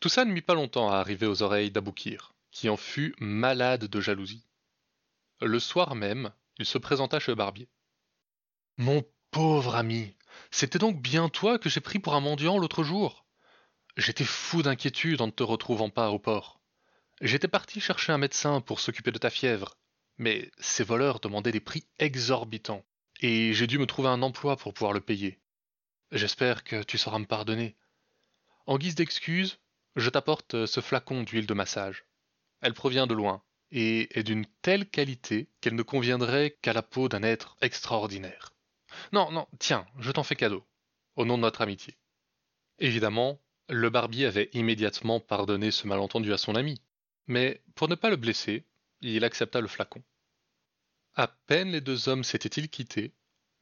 Tout 0.00 0.08
ça 0.08 0.24
ne 0.24 0.32
mit 0.32 0.42
pas 0.42 0.54
longtemps 0.54 0.90
à 0.90 0.96
arriver 0.96 1.26
aux 1.26 1.42
oreilles 1.42 1.70
d'Aboukir, 1.70 2.34
qui 2.50 2.68
en 2.68 2.76
fut 2.76 3.14
malade 3.18 3.86
de 3.86 4.00
jalousie. 4.00 4.46
Le 5.40 5.58
soir 5.58 5.94
même, 5.94 6.32
il 6.58 6.66
se 6.66 6.78
présenta 6.78 7.18
chez 7.18 7.32
le 7.32 7.36
barbier. 7.36 7.68
Mon 8.78 9.04
pauvre 9.30 9.76
ami, 9.76 10.14
c'était 10.50 10.78
donc 10.78 11.00
bien 11.00 11.28
toi 11.28 11.58
que 11.58 11.68
j'ai 11.68 11.80
pris 11.80 11.98
pour 11.98 12.14
un 12.14 12.20
mendiant 12.20 12.58
l'autre 12.58 12.82
jour? 12.82 13.26
J'étais 13.96 14.24
fou 14.24 14.62
d'inquiétude 14.62 15.20
en 15.22 15.26
ne 15.26 15.32
te 15.32 15.42
retrouvant 15.42 15.90
pas 15.90 16.10
au 16.10 16.18
port. 16.18 16.60
J'étais 17.22 17.48
parti 17.48 17.80
chercher 17.80 18.12
un 18.12 18.18
médecin 18.18 18.60
pour 18.60 18.80
s'occuper 18.80 19.10
de 19.10 19.18
ta 19.18 19.30
fièvre, 19.30 19.78
mais 20.18 20.50
ces 20.58 20.84
voleurs 20.84 21.20
demandaient 21.20 21.52
des 21.52 21.60
prix 21.60 21.86
exorbitants, 21.98 22.84
et 23.20 23.54
j'ai 23.54 23.66
dû 23.66 23.78
me 23.78 23.86
trouver 23.86 24.08
un 24.08 24.22
emploi 24.22 24.56
pour 24.56 24.74
pouvoir 24.74 24.92
le 24.92 25.00
payer. 25.00 25.40
J'espère 26.12 26.62
que 26.62 26.82
tu 26.82 26.98
sauras 26.98 27.18
me 27.18 27.24
pardonner. 27.24 27.74
En 28.66 28.78
guise 28.78 28.94
d'excuse, 28.94 29.58
je 29.94 30.10
t'apporte 30.10 30.66
ce 30.66 30.80
flacon 30.80 31.22
d'huile 31.22 31.46
de 31.46 31.54
massage. 31.54 32.04
Elle 32.60 32.74
provient 32.74 33.06
de 33.06 33.14
loin, 33.14 33.42
et 33.70 34.18
est 34.18 34.22
d'une 34.22 34.46
telle 34.62 34.88
qualité 34.88 35.48
qu'elle 35.60 35.74
ne 35.74 35.82
conviendrait 35.82 36.56
qu'à 36.62 36.72
la 36.72 36.82
peau 36.82 37.08
d'un 37.08 37.22
être 37.22 37.56
extraordinaire. 37.60 38.54
Non, 39.12 39.30
non, 39.30 39.46
tiens, 39.58 39.86
je 39.98 40.10
t'en 40.12 40.22
fais 40.22 40.36
cadeau, 40.36 40.64
au 41.16 41.24
nom 41.24 41.36
de 41.36 41.42
notre 41.42 41.62
amitié. 41.62 41.96
Évidemment, 42.78 43.40
le 43.68 43.90
barbier 43.90 44.26
avait 44.26 44.50
immédiatement 44.52 45.20
pardonné 45.20 45.70
ce 45.70 45.86
malentendu 45.86 46.32
à 46.32 46.38
son 46.38 46.54
ami, 46.54 46.80
mais 47.26 47.62
pour 47.74 47.88
ne 47.88 47.94
pas 47.94 48.10
le 48.10 48.16
blesser, 48.16 48.64
il 49.00 49.24
accepta 49.24 49.60
le 49.60 49.68
flacon. 49.68 50.02
À 51.14 51.28
peine 51.28 51.72
les 51.72 51.80
deux 51.80 52.08
hommes 52.08 52.24
s'étaient-ils 52.24 52.68
quittés 52.68 53.12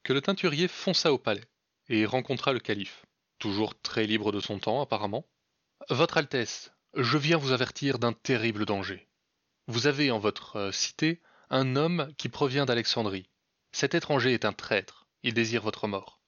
que 0.02 0.12
le 0.12 0.20
teinturier 0.20 0.68
fonça 0.68 1.12
au 1.12 1.18
palais 1.18 1.44
et 1.88 2.04
rencontra 2.04 2.52
le 2.52 2.60
calife, 2.60 3.06
toujours 3.44 3.78
très 3.78 4.06
libre 4.06 4.32
de 4.32 4.40
son 4.40 4.58
temps 4.58 4.80
apparemment. 4.80 5.26
Votre 5.90 6.16
Altesse, 6.16 6.72
je 6.96 7.18
viens 7.18 7.36
vous 7.36 7.52
avertir 7.52 7.98
d'un 7.98 8.14
terrible 8.14 8.64
danger. 8.64 9.06
Vous 9.66 9.86
avez 9.86 10.10
en 10.10 10.18
votre 10.18 10.56
euh, 10.56 10.72
cité 10.72 11.20
un 11.50 11.76
homme 11.76 12.10
qui 12.16 12.30
provient 12.30 12.64
d'Alexandrie. 12.64 13.28
Cet 13.70 13.94
étranger 13.94 14.32
est 14.32 14.46
un 14.46 14.54
traître, 14.54 15.06
il 15.22 15.34
désire 15.34 15.62
votre 15.62 15.86
mort. 15.86 16.22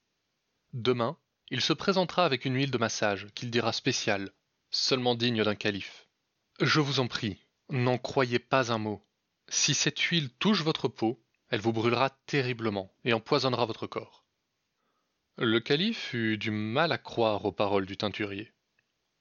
Demain, 0.75 1.17
il 1.49 1.63
se 1.63 1.73
présentera 1.73 2.27
avec 2.27 2.45
une 2.45 2.57
huile 2.57 2.71
de 2.71 2.77
massage 2.77 3.29
qu'il 3.35 3.51
dira 3.51 3.73
spéciale, 3.73 4.31
seulement 4.71 5.15
digne 5.15 5.43
d'un 5.43 5.55
calife. 5.55 6.09
Je 6.61 6.81
vous 6.81 7.01
en 7.01 7.07
prie, 7.07 7.47
n'en 7.71 7.97
croyez 7.97 8.41
pas 8.41 8.73
un 8.73 8.79
mot. 8.79 9.03
Si 9.49 9.73
cette 9.73 10.01
huile 10.01 10.29
touche 10.35 10.61
votre 10.61 10.89
peau, 10.89 11.25
elle 11.49 11.63
vous 11.63 11.73
brûlera 11.73 12.11
terriblement 12.27 12.93
et 13.05 13.15
empoisonnera 13.15 13.65
votre 13.65 13.87
corps. 13.87 14.26
Le 15.39 15.61
calife 15.61 16.15
eut 16.15 16.39
du 16.39 16.51
mal 16.51 16.93
à 16.93 16.97
croire 16.97 17.45
aux 17.45 17.53
paroles 17.53 17.85
du 17.85 17.99
teinturier. 17.99 18.55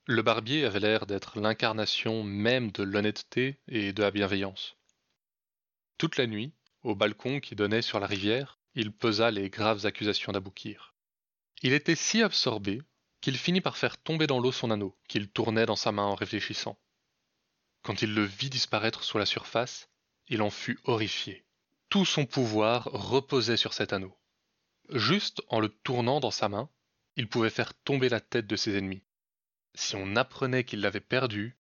Le 0.06 0.22
barbier 0.22 0.64
avait 0.64 0.80
l'air 0.80 1.08
d'être 1.08 1.42
l'incarnation 1.42 2.24
même 2.24 2.72
de 2.72 2.84
l'honnêteté 2.84 3.60
et 3.68 3.92
de 3.92 4.02
la 4.02 4.12
bienveillance. 4.12 4.78
Toute 5.98 6.16
la 6.16 6.26
nuit, 6.26 6.54
au 6.84 6.96
balcon 6.96 7.42
qui 7.42 7.58
donnait 7.58 7.82
sur 7.82 8.00
la 8.00 8.08
rivière, 8.08 8.60
il 8.76 8.94
pesa 8.94 9.30
les 9.30 9.50
graves 9.50 9.86
accusations 9.86 10.32
d'Aboukir. 10.32 10.94
Il 11.64 11.74
était 11.74 11.96
si 11.96 12.24
absorbé 12.24 12.82
qu'il 13.20 13.38
finit 13.38 13.60
par 13.60 13.76
faire 13.76 13.98
tomber 13.98 14.26
dans 14.26 14.40
l'eau 14.40 14.54
son 14.54 14.72
anneau, 14.72 14.96
qu'il 15.10 15.28
tournait 15.28 15.66
dans 15.66 15.76
sa 15.76 15.92
main 15.92 16.04
en 16.04 16.16
réfléchissant. 16.16 16.80
Quand 17.82 18.02
il 18.02 18.14
le 18.14 18.24
vit 18.24 18.50
disparaître 18.50 19.04
sous 19.04 19.18
la 19.18 19.26
surface, 19.26 19.90
il 20.30 20.42
en 20.42 20.50
fut 20.50 20.80
horrifié. 20.86 21.44
Tout 21.90 22.06
son 22.06 22.26
pouvoir 22.26 22.86
reposait 22.86 23.58
sur 23.58 23.74
cet 23.74 23.92
anneau. 23.92 24.18
Juste 24.90 25.42
en 25.50 25.60
le 25.60 25.70
tournant 25.70 26.20
dans 26.20 26.32
sa 26.32 26.50
main, 26.50 26.70
il 27.16 27.28
pouvait 27.28 27.50
faire 27.50 27.74
tomber 27.74 28.10
la 28.10 28.20
tête 28.20 28.48
de 28.48 28.56
ses 28.56 28.78
ennemis. 28.78 29.04
Si 29.74 29.96
on 29.96 30.16
apprenait 30.16 30.64
qu'il 30.64 30.82
l'avait 30.82 31.00
perdu, 31.00 31.58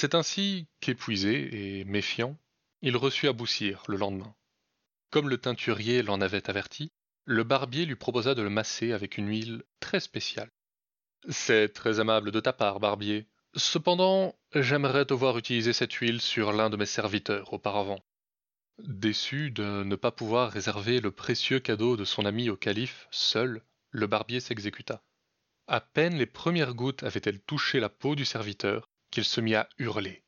C'est 0.00 0.14
ainsi 0.14 0.68
qu'épuisé 0.78 1.80
et 1.80 1.84
méfiant, 1.84 2.38
il 2.82 2.96
reçut 2.96 3.26
Aboussir 3.26 3.82
le 3.88 3.96
lendemain. 3.96 4.32
Comme 5.10 5.28
le 5.28 5.38
teinturier 5.38 6.04
l'en 6.04 6.20
avait 6.20 6.48
averti, 6.48 6.92
le 7.24 7.42
barbier 7.42 7.84
lui 7.84 7.96
proposa 7.96 8.36
de 8.36 8.42
le 8.42 8.48
masser 8.48 8.92
avec 8.92 9.18
une 9.18 9.26
huile 9.28 9.64
très 9.80 9.98
spéciale. 9.98 10.52
C'est 11.28 11.70
très 11.70 11.98
aimable 11.98 12.30
de 12.30 12.38
ta 12.38 12.52
part, 12.52 12.78
barbier. 12.78 13.26
Cependant, 13.56 14.38
j'aimerais 14.54 15.04
te 15.04 15.14
voir 15.14 15.36
utiliser 15.36 15.72
cette 15.72 15.94
huile 15.94 16.20
sur 16.20 16.52
l'un 16.52 16.70
de 16.70 16.76
mes 16.76 16.86
serviteurs 16.86 17.52
auparavant. 17.52 17.98
Déçu 18.78 19.50
de 19.50 19.82
ne 19.82 19.96
pas 19.96 20.12
pouvoir 20.12 20.52
réserver 20.52 21.00
le 21.00 21.10
précieux 21.10 21.58
cadeau 21.58 21.96
de 21.96 22.04
son 22.04 22.24
ami 22.24 22.50
au 22.50 22.56
calife 22.56 23.08
seul, 23.10 23.64
le 23.90 24.06
barbier 24.06 24.38
s'exécuta. 24.38 25.02
À 25.66 25.80
peine 25.80 26.16
les 26.16 26.26
premières 26.26 26.74
gouttes 26.74 27.02
avaient-elles 27.02 27.40
touché 27.40 27.80
la 27.80 27.88
peau 27.88 28.14
du 28.14 28.24
serviteur 28.24 28.88
qu'il 29.10 29.24
se 29.24 29.40
mit 29.40 29.54
à 29.54 29.68
hurler. 29.78 30.24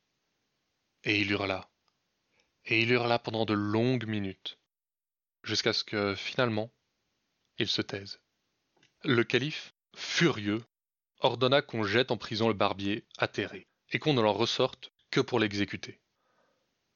Et 1.03 1.19
il 1.21 1.31
hurla. 1.31 1.69
Et 2.65 2.81
il 2.81 2.91
hurla 2.91 3.19
pendant 3.19 3.45
de 3.45 3.53
longues 3.53 4.05
minutes, 4.05 4.59
jusqu'à 5.43 5.73
ce 5.73 5.83
que, 5.83 6.15
finalement, 6.15 6.71
il 7.57 7.67
se 7.67 7.81
taise. 7.81 8.19
Le 9.03 9.23
calife, 9.23 9.73
furieux, 9.95 10.63
ordonna 11.19 11.61
qu'on 11.61 11.83
jette 11.83 12.11
en 12.11 12.17
prison 12.17 12.47
le 12.47 12.53
barbier 12.53 13.05
atterré, 13.17 13.67
et 13.91 13.99
qu'on 13.99 14.13
ne 14.13 14.21
l'en 14.21 14.33
ressorte 14.33 14.91
que 15.09 15.21
pour 15.21 15.39
l'exécuter. 15.39 15.99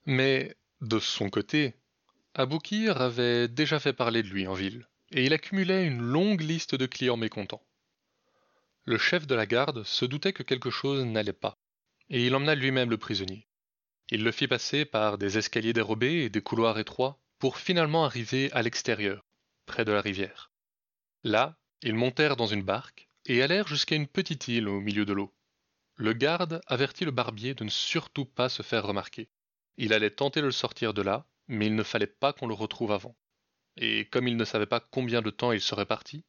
Mais 0.06 0.56
de 0.82 1.00
son 1.00 1.30
côté, 1.30 1.74
Aboukir 2.36 3.02
avait 3.02 3.48
déjà 3.48 3.80
fait 3.80 3.94
parler 3.94 4.22
de 4.22 4.28
lui 4.28 4.48
en 4.48 4.54
ville, 4.54 4.88
et 5.12 5.26
il 5.26 5.34
accumulait 5.34 5.86
une 5.86 6.02
longue 6.02 6.42
liste 6.42 6.76
de 6.76 6.86
clients 6.86 7.18
mécontents. 7.18 7.66
Le 8.84 8.98
chef 8.98 9.26
de 9.26 9.36
la 9.36 9.46
garde 9.46 9.84
se 9.84 10.06
doutait 10.06 10.34
que 10.34 10.44
quelque 10.44 10.70
chose 10.70 11.04
n'allait 11.06 11.34
pas, 11.34 11.58
et 12.10 12.26
il 12.26 12.36
emmena 12.36 12.56
lui-même 12.56 12.90
le 12.90 12.98
prisonnier. 12.98 13.48
Il 14.10 14.24
le 14.24 14.32
fit 14.32 14.48
passer 14.48 14.86
par 14.86 15.18
des 15.18 15.38
escaliers 15.38 15.74
dérobés 15.74 16.24
et 16.24 16.30
des 16.30 16.42
couloirs 16.42 16.78
étroits 16.78 17.20
pour 17.40 17.58
finalement 17.58 18.06
arriver 18.06 18.52
à 18.52 18.62
l'extérieur, 18.62 19.26
près 19.66 19.86
de 19.86 19.92
la 19.92 20.02
rivière. 20.02 20.52
Là, 21.24 21.58
ils 21.82 21.96
montèrent 21.96 22.36
dans 22.36 22.46
une 22.46 22.64
barque 22.64 23.10
et 23.26 23.42
allèrent 23.42 23.68
jusqu'à 23.68 23.96
une 23.96 24.08
petite 24.08 24.48
île 24.48 24.68
au 24.68 24.80
milieu 24.80 25.06
de 25.06 25.14
l'eau. 25.14 25.34
Le 25.96 26.14
garde 26.14 26.62
avertit 26.68 27.06
le 27.06 27.12
barbier 27.12 27.56
de 27.56 27.64
ne 27.64 27.70
surtout 27.70 28.26
pas 28.26 28.50
se 28.50 28.62
faire 28.62 28.86
remarquer. 28.86 29.30
Il 29.78 29.94
allait 29.94 30.12
tenter 30.12 30.42
de 30.42 30.46
le 30.46 30.52
sortir 30.52 30.94
de 30.94 31.02
là, 31.02 31.26
mais 31.48 31.68
il 31.68 31.76
ne 31.76 31.84
fallait 31.84 32.06
pas 32.08 32.34
qu'on 32.34 32.48
le 32.48 32.54
retrouve 32.54 32.92
avant. 32.92 33.16
Et 33.78 34.06
comme 34.06 34.28
il 34.28 34.38
ne 34.38 34.46
savait 34.46 34.66
pas 34.66 34.80
combien 34.80 35.22
de 35.22 35.30
temps 35.30 35.52
il 35.52 35.62
serait 35.62 35.86
parti, 35.86 36.24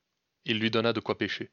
il 0.45 0.59
lui 0.59 0.71
donna 0.71 0.92
de 0.92 1.00
quoi 1.00 1.18
pêcher. 1.18 1.50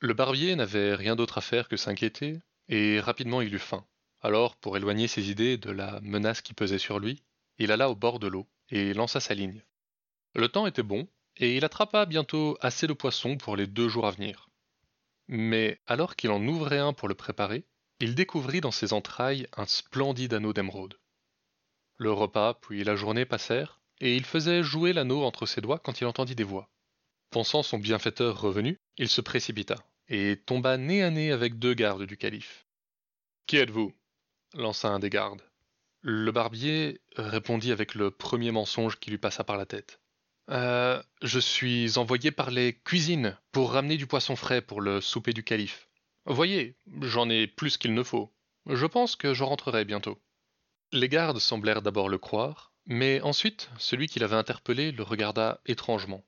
Le 0.00 0.12
barbier 0.12 0.54
n'avait 0.56 0.94
rien 0.94 1.16
d'autre 1.16 1.38
à 1.38 1.40
faire 1.40 1.68
que 1.68 1.76
s'inquiéter, 1.76 2.40
et 2.68 3.00
rapidement 3.00 3.40
il 3.40 3.54
eut 3.54 3.58
faim. 3.58 3.86
Alors, 4.20 4.56
pour 4.56 4.76
éloigner 4.76 5.06
ses 5.06 5.30
idées 5.30 5.58
de 5.58 5.70
la 5.70 6.00
menace 6.00 6.40
qui 6.40 6.54
pesait 6.54 6.78
sur 6.78 6.98
lui, 6.98 7.22
il 7.58 7.70
alla 7.72 7.90
au 7.90 7.94
bord 7.94 8.18
de 8.18 8.26
l'eau 8.26 8.46
et 8.70 8.94
lança 8.94 9.20
sa 9.20 9.34
ligne. 9.34 9.62
Le 10.34 10.48
temps 10.48 10.66
était 10.66 10.82
bon, 10.82 11.06
et 11.36 11.56
il 11.56 11.64
attrapa 11.64 12.06
bientôt 12.06 12.56
assez 12.60 12.86
de 12.86 12.92
poissons 12.92 13.36
pour 13.36 13.56
les 13.56 13.66
deux 13.66 13.88
jours 13.88 14.06
à 14.06 14.10
venir. 14.10 14.48
Mais 15.28 15.80
alors 15.86 16.16
qu'il 16.16 16.30
en 16.30 16.46
ouvrait 16.46 16.78
un 16.78 16.92
pour 16.92 17.08
le 17.08 17.14
préparer, 17.14 17.64
il 18.00 18.14
découvrit 18.14 18.60
dans 18.60 18.70
ses 18.70 18.92
entrailles 18.92 19.46
un 19.56 19.66
splendide 19.66 20.34
anneau 20.34 20.52
d'émeraude. 20.52 20.98
Le 21.96 22.12
repas 22.12 22.54
puis 22.54 22.82
la 22.84 22.96
journée 22.96 23.24
passèrent, 23.24 23.80
et 24.00 24.16
il 24.16 24.24
faisait 24.24 24.62
jouer 24.62 24.92
l'anneau 24.92 25.22
entre 25.22 25.46
ses 25.46 25.60
doigts 25.60 25.78
quand 25.78 26.00
il 26.00 26.06
entendit 26.06 26.34
des 26.34 26.44
voix. 26.44 26.68
Pensant 27.30 27.62
son 27.62 27.78
bienfaiteur 27.78 28.40
revenu, 28.40 28.78
il 28.96 29.08
se 29.08 29.20
précipita, 29.20 29.76
et 30.08 30.42
tomba 30.44 30.76
nez 30.76 31.02
à 31.02 31.10
nez 31.10 31.32
avec 31.32 31.58
deux 31.58 31.74
gardes 31.74 32.04
du 32.04 32.16
calife. 32.16 32.66
Qui 33.46 33.56
êtes-vous? 33.56 33.92
lança 34.54 34.88
un 34.88 34.98
des 34.98 35.10
gardes. 35.10 35.42
Le 36.00 36.30
barbier 36.32 37.00
répondit 37.16 37.72
avec 37.72 37.94
le 37.94 38.10
premier 38.10 38.50
mensonge 38.50 38.98
qui 38.98 39.10
lui 39.10 39.18
passa 39.18 39.42
par 39.42 39.56
la 39.56 39.66
tête. 39.66 40.00
Euh, 40.50 41.02
je 41.22 41.38
suis 41.38 41.96
envoyé 41.96 42.30
par 42.30 42.50
les 42.50 42.78
cuisines 42.80 43.38
pour 43.52 43.72
ramener 43.72 43.96
du 43.96 44.06
poisson 44.06 44.36
frais 44.36 44.60
pour 44.60 44.80
le 44.80 45.00
souper 45.00 45.32
du 45.32 45.42
calife. 45.42 45.88
Voyez, 46.26 46.76
j'en 47.00 47.30
ai 47.30 47.46
plus 47.46 47.78
qu'il 47.78 47.94
ne 47.94 48.02
faut. 48.02 48.34
Je 48.66 48.86
pense 48.86 49.16
que 49.16 49.34
je 49.34 49.44
rentrerai 49.44 49.84
bientôt. 49.84 50.20
Les 50.92 51.08
gardes 51.08 51.38
semblèrent 51.38 51.82
d'abord 51.82 52.08
le 52.08 52.18
croire, 52.18 52.72
mais 52.86 53.20
ensuite 53.22 53.70
celui 53.78 54.06
qui 54.06 54.18
l'avait 54.18 54.36
interpellé 54.36 54.92
le 54.92 55.02
regarda 55.02 55.60
étrangement. 55.66 56.24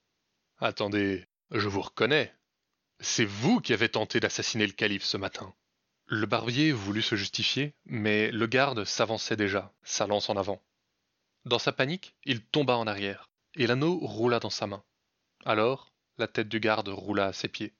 Attendez, 0.59 1.27
je 1.51 1.69
vous 1.69 1.83
reconnais. 1.83 2.33
C'est 3.01 3.25
vous 3.25 3.61
qui 3.61 3.73
avez 3.73 3.89
tenté 3.89 4.21
d'assassiner 4.21 4.67
le 4.67 4.73
calife 4.73 5.05
ce 5.05 5.17
matin. 5.17 5.55
Le 6.07 6.27
barbier 6.27 6.73
voulut 6.73 7.03
se 7.03 7.17
justifier, 7.17 7.75
mais 7.85 8.31
le 8.31 8.47
garde 8.47 8.85
s'avançait 8.85 9.37
déjà, 9.37 9.75
sa 9.83 10.07
lance 10.07 10.31
en 10.31 10.37
avant. 10.37 10.63
Dans 11.45 11.59
sa 11.59 11.73
panique, 11.73 12.15
il 12.25 12.45
tomba 12.45 12.77
en 12.77 12.87
arrière, 12.87 13.29
et 13.55 13.67
l'anneau 13.67 13.99
roula 13.99 14.39
dans 14.39 14.51
sa 14.51 14.67
main. 14.67 14.85
Alors, 15.45 15.93
la 16.19 16.29
tête 16.29 16.49
du 16.49 16.61
garde 16.61 16.89
roula 16.89 17.27
à 17.27 17.33
ses 17.33 17.49
pieds. 17.49 17.75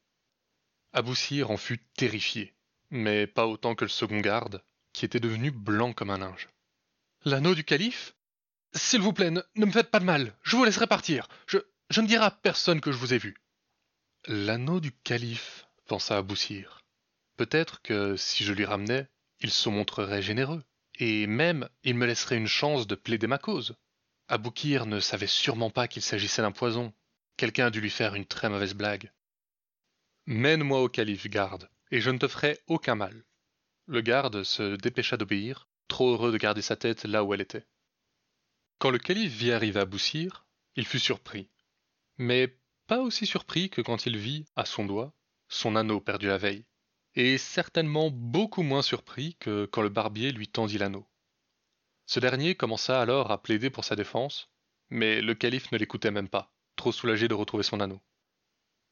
Aboussir 0.93 1.51
en 1.51 1.57
fut 1.57 1.79
terrifié, 1.97 2.55
mais 2.91 3.27
pas 3.27 3.47
autant 3.47 3.75
que 3.75 3.85
le 3.85 3.91
second 3.91 4.21
garde, 4.21 4.63
qui 4.93 5.05
était 5.05 5.21
devenu 5.21 5.51
blanc 5.51 5.93
comme 5.93 6.11
un 6.11 6.19
linge. 6.19 6.49
L'anneau 7.25 7.55
du 7.55 7.65
calife? 7.65 8.15
S'il 8.73 9.01
vous 9.01 9.13
plaît, 9.13 9.31
ne, 9.31 9.41
me 9.57 9.71
faites 9.71 9.91
pas 9.91 10.01
de 10.01 10.05
mal, 10.05 10.37
je 10.43 10.57
vous 10.57 10.65
laisserai 10.65 10.87
partir. 10.87 11.29
Je, 11.47 11.59
je 11.91 12.01
ne 12.01 12.07
dirai 12.07 12.25
à 12.25 12.31
personne 12.31 12.81
que 12.81 12.93
je 12.93 12.99
vous 12.99 13.15
ai 13.15 13.19
vu. 13.19 13.37
L'anneau 14.29 14.81
du 14.81 14.91
calife, 14.91 15.69
pensa 15.87 16.17
Aboussir. 16.17 16.85
Peut-être 17.37 17.81
que 17.83 18.17
si 18.17 18.43
je 18.43 18.53
lui 18.53 18.65
ramenais, 18.65 19.07
il 19.39 19.53
se 19.53 19.69
montrerait 19.69 20.21
généreux, 20.21 20.65
et 20.97 21.29
même 21.29 21.69
il 21.85 21.95
me 21.95 22.07
laisserait 22.07 22.37
une 22.37 22.49
chance 22.49 22.89
de 22.89 22.97
plaider 22.97 23.29
ma 23.29 23.39
cause. 23.39 23.77
Aboukir 24.27 24.87
ne 24.87 24.99
savait 24.99 25.29
sûrement 25.29 25.71
pas 25.71 25.87
qu'il 25.87 26.03
s'agissait 26.03 26.43
d'un 26.43 26.51
poison. 26.51 26.93
Quelqu'un 27.37 27.67
a 27.67 27.71
dû 27.71 27.81
lui 27.81 27.91
faire 27.91 28.17
une 28.17 28.27
très 28.27 28.49
mauvaise 28.49 28.75
blague. 28.75 29.13
Mène-moi 30.27 30.83
au 30.83 30.89
calife, 30.89 31.29
garde, 31.29 31.71
et 31.93 32.01
je 32.01 32.11
ne 32.11 32.19
te 32.19 32.27
ferai 32.27 32.59
aucun 32.67 32.97
mal. 32.97 33.25
Le 33.87 34.01
garde 34.01 34.43
se 34.43 34.75
dépêcha 34.75 35.17
d'obéir, 35.17 35.69
trop 35.87 36.15
heureux 36.15 36.33
de 36.33 36.39
garder 36.39 36.63
sa 36.63 36.75
tête 36.75 37.05
là 37.05 37.23
où 37.23 37.33
elle 37.33 37.43
était. 37.43 37.67
Quand 38.81 38.91
le 38.91 38.99
calife 38.99 39.33
vit 39.33 39.53
arriver 39.53 39.79
à 39.79 39.85
Boussir, 39.85 40.47
il 40.75 40.85
fut 40.85 40.99
surpris. 40.99 41.49
Mais 42.19 42.59
pas 42.87 43.01
aussi 43.01 43.27
surpris 43.27 43.71
que 43.71 43.81
quand 43.81 44.07
il 44.07 44.17
vit, 44.17 44.45
à 44.57 44.65
son 44.65 44.85
doigt, 44.85 45.13
son 45.49 45.77
anneau 45.77 46.01
perdu 46.01 46.27
la 46.27 46.39
veille, 46.39 46.65
et 47.15 47.39
certainement 47.39 48.11
beaucoup 48.11 48.63
moins 48.63 48.83
surpris 48.83 49.37
que 49.41 49.67
quand 49.67 49.83
le 49.83 49.89
barbier 49.89 50.33
lui 50.33 50.49
tendit 50.49 50.79
l'anneau. 50.79 51.09
Ce 52.05 52.21
dernier 52.21 52.55
commença 52.55 53.01
alors 53.01 53.31
à 53.31 53.43
plaider 53.43 53.71
pour 53.71 53.85
sa 53.85 53.97
défense, 53.97 54.51
mais 54.91 55.21
le 55.21 55.35
calife 55.35 55.73
ne 55.73 55.79
l'écoutait 55.79 56.11
même 56.11 56.29
pas, 56.29 56.53
trop 56.77 56.93
soulagé 56.93 57.27
de 57.27 57.35
retrouver 57.35 57.65
son 57.65 57.81
anneau. 57.81 58.01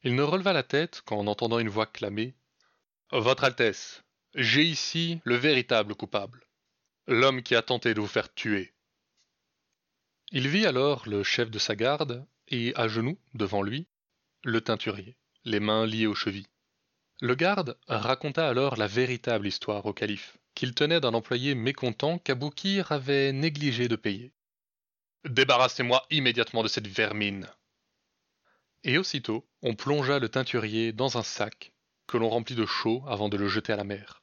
Il 0.03 0.15
ne 0.15 0.23
releva 0.23 0.53
la 0.53 0.63
tête 0.63 1.03
qu'en 1.03 1.27
entendant 1.27 1.59
une 1.59 1.69
voix 1.69 1.87
clamer 1.87 2.35
Votre 3.13 3.45
Altesse, 3.45 4.03
j'ai 4.35 4.65
ici 4.65 5.21
le 5.25 5.37
véritable 5.37 5.95
coupable, 5.95 6.47
l'homme 7.07 7.43
qui 7.43 7.55
a 7.55 7.63
tenté 7.63 7.95
de 7.95 8.01
vous 8.01 8.09
faire 8.09 8.35
tuer. 8.35 8.75
Il 10.33 10.49
vit 10.49 10.67
alors 10.67 11.09
le 11.09 11.23
chef 11.23 11.51
de 11.51 11.59
sa 11.59 11.77
garde 11.77 12.27
et, 12.49 12.73
à 12.77 12.89
genoux, 12.89 13.19
devant 13.35 13.63
lui, 13.63 13.87
le 14.43 14.61
teinturier, 14.61 15.17
les 15.45 15.61
mains 15.61 15.87
liées 15.87 16.07
aux 16.07 16.15
chevilles. 16.15 16.49
Le 17.21 17.35
garde 17.35 17.79
raconta 17.87 18.49
alors 18.49 18.77
la 18.77 18.87
véritable 18.87 19.47
histoire 19.47 19.87
au 19.87 19.93
calife, 19.93 20.37
qu'il 20.55 20.75
tenait 20.75 21.01
d'un 21.01 21.15
employé 21.15 21.55
mécontent 21.55 22.19
qu'Aboukir 22.19 22.93
avait 22.93 23.33
négligé 23.33 23.89
de 23.89 23.97
payer. 23.97 24.33
Débarrassez-moi 25.25 26.05
immédiatement 26.11 26.63
de 26.63 26.69
cette 26.69 26.87
vermine, 26.87 27.49
et 28.85 28.99
aussitôt 28.99 29.49
on 29.63 29.75
plongea 29.75 30.19
le 30.19 30.29
teinturier 30.29 30.93
dans 30.93 31.17
un 31.17 31.23
sac 31.23 31.73
que 32.07 32.19
l'on 32.19 32.29
remplit 32.29 32.55
de 32.55 32.67
chaux 32.67 33.03
avant 33.09 33.31
de 33.31 33.37
le 33.37 33.49
jeter 33.49 33.73
à 33.73 33.77
la 33.77 33.85
mer. 33.85 34.23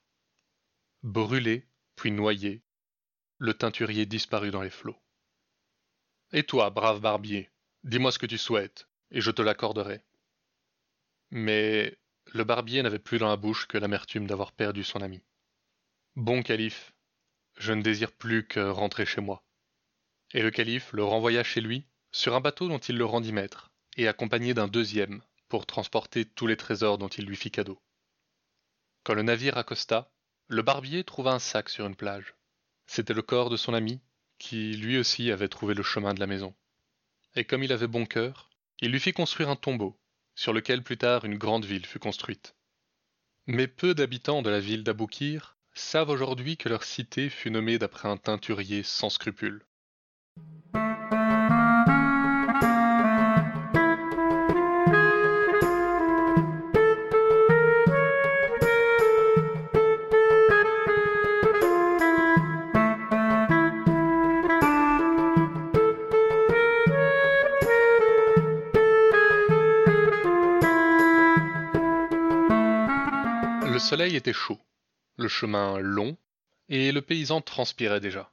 Brûlé, 1.02 1.68
puis 1.96 2.12
noyé, 2.12 2.62
le 3.40 3.56
teinturier 3.56 4.06
disparut 4.06 4.52
dans 4.52 4.62
les 4.62 4.70
flots. 4.70 5.02
Et 6.32 6.44
toi, 6.44 6.70
brave 6.70 7.02
barbier, 7.02 7.50
dis-moi 7.84 8.12
ce 8.12 8.20
que 8.20 8.26
tu 8.26 8.38
souhaites, 8.38 8.88
et 9.12 9.22
je 9.22 9.32
te 9.32 9.42
l'accorderai. 9.42 10.04
Mais 11.32 11.98
le 12.34 12.44
barbier 12.44 12.84
n'avait 12.84 13.00
plus 13.00 13.20
dans 13.20 13.30
la 13.30 13.38
bouche 13.38 13.68
que 13.68 13.78
l'amertume 13.78 14.28
d'avoir 14.28 14.52
perdu 14.52 14.84
son 14.84 15.02
ami. 15.02 15.24
Bon 16.16 16.44
calife, 16.44 16.94
je 17.58 17.74
ne 17.74 17.82
désire 17.82 18.12
plus 18.12 18.46
que 18.46 18.60
rentrer 18.60 19.06
chez 19.06 19.22
moi. 19.22 19.44
Et 20.34 20.42
le 20.42 20.52
calife 20.52 20.94
le 20.94 21.04
renvoya 21.04 21.44
chez 21.44 21.62
lui 21.62 21.86
sur 22.12 22.36
un 22.36 22.42
bateau 22.42 22.68
dont 22.68 22.80
il 22.80 22.98
le 22.98 23.06
rendit 23.06 23.34
maître 23.34 23.72
et 23.98 24.08
accompagné 24.08 24.54
d'un 24.54 24.68
deuxième 24.68 25.22
pour 25.48 25.66
transporter 25.66 26.26
tous 26.26 26.48
les 26.48 26.58
trésors 26.58 26.98
dont 26.98 27.10
il 27.10 27.26
lui 27.26 27.36
fit 27.36 27.52
cadeau. 27.52 27.82
Quand 29.04 29.14
le 29.14 29.24
navire 29.24 29.58
accosta, 29.58 30.12
le 30.48 30.62
barbier 30.62 31.04
trouva 31.04 31.32
un 31.32 31.40
sac 31.40 31.70
sur 31.70 31.86
une 31.86 31.96
plage. 31.96 32.36
C'était 32.86 33.14
le 33.14 33.22
corps 33.22 33.50
de 33.50 33.58
son 33.58 33.74
ami, 33.74 34.02
qui 34.38 34.74
lui 34.74 34.98
aussi 34.98 35.32
avait 35.32 35.50
trouvé 35.50 35.74
le 35.74 35.84
chemin 35.84 36.14
de 36.14 36.20
la 36.20 36.28
maison. 36.28 36.54
Et 37.36 37.46
comme 37.46 37.64
il 37.64 37.72
avait 37.72 37.88
bon 37.88 38.06
cœur, 38.06 38.50
il 38.82 38.92
lui 38.92 39.00
fit 39.00 39.14
construire 39.14 39.50
un 39.50 39.56
tombeau, 39.56 39.98
sur 40.36 40.54
lequel 40.54 40.84
plus 40.84 40.98
tard 40.98 41.26
une 41.26 41.38
grande 41.38 41.66
ville 41.66 41.86
fut 41.86 42.00
construite. 42.00 42.56
Mais 43.48 43.68
peu 43.68 43.94
d'habitants 43.94 44.42
de 44.42 44.50
la 44.50 44.60
ville 44.60 44.84
d'Aboukir 44.84 45.58
savent 45.74 46.10
aujourd'hui 46.10 46.58
que 46.58 46.70
leur 46.70 46.84
cité 46.84 47.30
fut 47.30 47.52
nommée 47.52 47.80
d'après 47.80 48.10
un 48.10 48.18
teinturier 48.18 48.84
sans 48.84 49.10
scrupules. 49.10 49.66
Soleil 73.82 74.16
était 74.16 74.32
chaud, 74.32 74.60
le 75.18 75.28
chemin 75.28 75.80
long, 75.80 76.16
et 76.70 76.92
le 76.92 77.02
paysan 77.02 77.42
transpirait 77.42 78.00
déjà. 78.00 78.32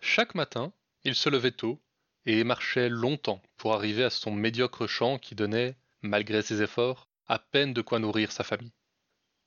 Chaque 0.00 0.34
matin, 0.34 0.72
il 1.02 1.14
se 1.14 1.28
levait 1.28 1.50
tôt 1.50 1.80
et 2.24 2.44
marchait 2.44 2.88
longtemps 2.88 3.42
pour 3.56 3.74
arriver 3.74 4.04
à 4.04 4.10
son 4.10 4.30
médiocre 4.30 4.86
champ 4.86 5.18
qui 5.18 5.34
donnait, 5.34 5.76
malgré 6.02 6.40
ses 6.40 6.62
efforts, 6.62 7.08
à 7.26 7.38
peine 7.38 7.74
de 7.74 7.82
quoi 7.82 7.98
nourrir 7.98 8.30
sa 8.30 8.44
famille. 8.44 8.72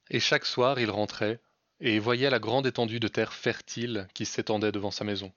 Et 0.09 0.19
chaque 0.19 0.45
soir, 0.45 0.79
il 0.79 0.91
rentrait 0.91 1.39
et 1.79 1.99
voyait 1.99 2.29
la 2.29 2.39
grande 2.39 2.67
étendue 2.67 2.99
de 2.99 3.07
terre 3.07 3.33
fertile 3.33 4.07
qui 4.13 4.25
s'étendait 4.25 4.71
devant 4.71 4.91
sa 4.91 5.05
maison. 5.05 5.31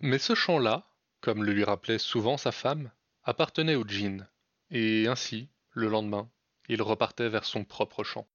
Mais 0.00 0.18
ce 0.18 0.34
champ-là, 0.34 0.86
comme 1.20 1.44
le 1.44 1.52
lui 1.52 1.64
rappelait 1.64 1.98
souvent 1.98 2.36
sa 2.36 2.52
femme, 2.52 2.90
appartenait 3.24 3.74
au 3.74 3.84
djinn, 3.84 4.28
et 4.70 5.08
ainsi, 5.08 5.48
le 5.70 5.88
lendemain, 5.88 6.28
il 6.68 6.82
repartait 6.82 7.30
vers 7.30 7.44
son 7.44 7.64
propre 7.64 8.04
champ. 8.04 8.28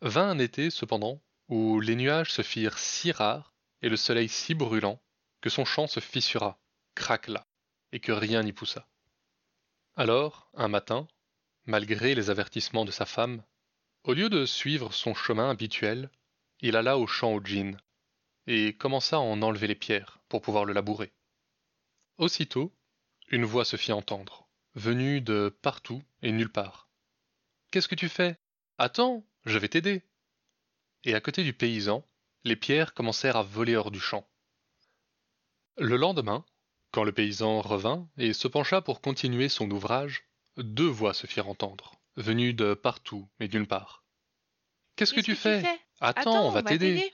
Vint 0.00 0.28
un 0.30 0.38
été, 0.38 0.70
cependant, 0.70 1.20
où 1.48 1.80
les 1.80 1.96
nuages 1.96 2.32
se 2.32 2.42
firent 2.42 2.78
si 2.78 3.10
rares 3.10 3.54
et 3.82 3.88
le 3.88 3.96
soleil 3.96 4.28
si 4.28 4.54
brûlant 4.54 5.00
que 5.40 5.50
son 5.50 5.64
champ 5.64 5.86
se 5.86 6.00
fissura, 6.00 6.58
craquela, 6.94 7.46
et 7.92 8.00
que 8.00 8.12
rien 8.12 8.42
n'y 8.42 8.52
poussa. 8.52 8.88
Alors, 9.96 10.50
un 10.54 10.68
matin, 10.68 11.08
malgré 11.64 12.14
les 12.14 12.30
avertissements 12.30 12.84
de 12.84 12.90
sa 12.90 13.06
femme, 13.06 13.42
au 14.04 14.14
lieu 14.14 14.28
de 14.28 14.46
suivre 14.46 14.92
son 14.92 15.14
chemin 15.14 15.50
habituel, 15.50 16.10
il 16.60 16.76
alla 16.76 16.98
au 16.98 17.06
champ 17.06 17.32
au 17.32 17.44
djinn 17.44 17.76
et 18.46 18.74
commença 18.74 19.16
à 19.16 19.20
en 19.20 19.42
enlever 19.42 19.66
les 19.66 19.74
pierres 19.74 20.20
pour 20.28 20.40
pouvoir 20.40 20.64
le 20.64 20.72
labourer. 20.72 21.12
Aussitôt, 22.16 22.72
une 23.28 23.44
voix 23.44 23.64
se 23.64 23.76
fit 23.76 23.92
entendre, 23.92 24.48
venue 24.74 25.20
de 25.20 25.54
partout 25.62 26.02
et 26.22 26.32
nulle 26.32 26.50
part. 26.50 26.88
Qu'est-ce 27.70 27.88
que 27.88 27.94
tu 27.94 28.08
fais? 28.08 28.38
Attends, 28.78 29.26
je 29.48 29.58
vais 29.58 29.68
t'aider. 29.68 30.02
Et 31.04 31.14
à 31.14 31.20
côté 31.20 31.44
du 31.44 31.52
paysan, 31.52 32.04
les 32.44 32.56
pierres 32.56 32.94
commencèrent 32.94 33.36
à 33.36 33.42
voler 33.42 33.76
hors 33.76 33.90
du 33.90 34.00
champ. 34.00 34.28
Le 35.76 35.96
lendemain, 35.96 36.44
quand 36.90 37.04
le 37.04 37.12
paysan 37.12 37.60
revint 37.60 38.08
et 38.16 38.32
se 38.32 38.48
pencha 38.48 38.80
pour 38.80 39.00
continuer 39.00 39.48
son 39.48 39.70
ouvrage, 39.70 40.24
deux 40.56 40.88
voix 40.88 41.14
se 41.14 41.26
firent 41.26 41.48
entendre, 41.48 41.94
venues 42.16 42.54
de 42.54 42.74
partout 42.74 43.28
et 43.40 43.48
d'une 43.48 43.66
part. 43.66 44.04
Qu'est-ce 44.96 45.14
que 45.14 45.20
tu 45.20 45.36
fais? 45.36 45.62
Attends, 46.00 46.46
on 46.46 46.50
va 46.50 46.62
t'aider. 46.62 47.12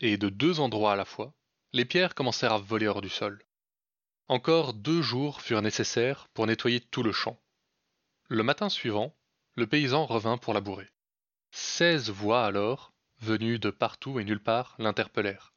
Et 0.00 0.16
de 0.16 0.28
deux 0.28 0.58
endroits 0.60 0.92
à 0.92 0.96
la 0.96 1.04
fois, 1.04 1.34
les 1.72 1.84
pierres 1.84 2.14
commencèrent 2.14 2.52
à 2.52 2.58
voler 2.58 2.88
hors 2.88 3.02
du 3.02 3.08
sol. 3.08 3.44
Encore 4.28 4.74
deux 4.74 5.02
jours 5.02 5.40
furent 5.40 5.62
nécessaires 5.62 6.28
pour 6.34 6.46
nettoyer 6.46 6.80
tout 6.80 7.02
le 7.02 7.12
champ. 7.12 7.38
Le 8.28 8.42
matin 8.42 8.68
suivant, 8.68 9.14
le 9.54 9.66
paysan 9.66 10.06
revint 10.06 10.38
pour 10.38 10.54
labourer. 10.54 10.88
Seize 11.56 12.10
voix 12.10 12.44
alors, 12.44 12.92
venues 13.20 13.60
de 13.60 13.70
partout 13.70 14.18
et 14.18 14.24
nulle 14.24 14.42
part, 14.42 14.74
l'interpellèrent. 14.80 15.54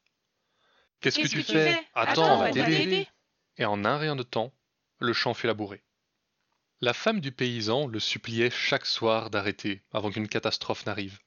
Qu'est-ce 1.00 1.18
que 1.18 1.26
tu 1.26 1.42
fais? 1.42 1.76
Attends, 1.92 2.36
on 2.36 2.38
va 2.38 2.52
t'aider. 2.52 3.08
Et 3.56 3.64
en 3.64 3.84
un 3.84 3.98
rien 3.98 4.14
de 4.14 4.22
temps, 4.22 4.54
le 5.00 5.12
champ 5.12 5.34
fut 5.34 5.48
labouré. 5.48 5.82
La 6.80 6.92
femme 6.92 7.18
du 7.20 7.32
paysan 7.32 7.88
le 7.88 7.98
suppliait 7.98 8.48
chaque 8.48 8.86
soir 8.86 9.28
d'arrêter 9.28 9.82
avant 9.90 10.12
qu'une 10.12 10.28
catastrophe 10.28 10.86
n'arrive. 10.86 11.18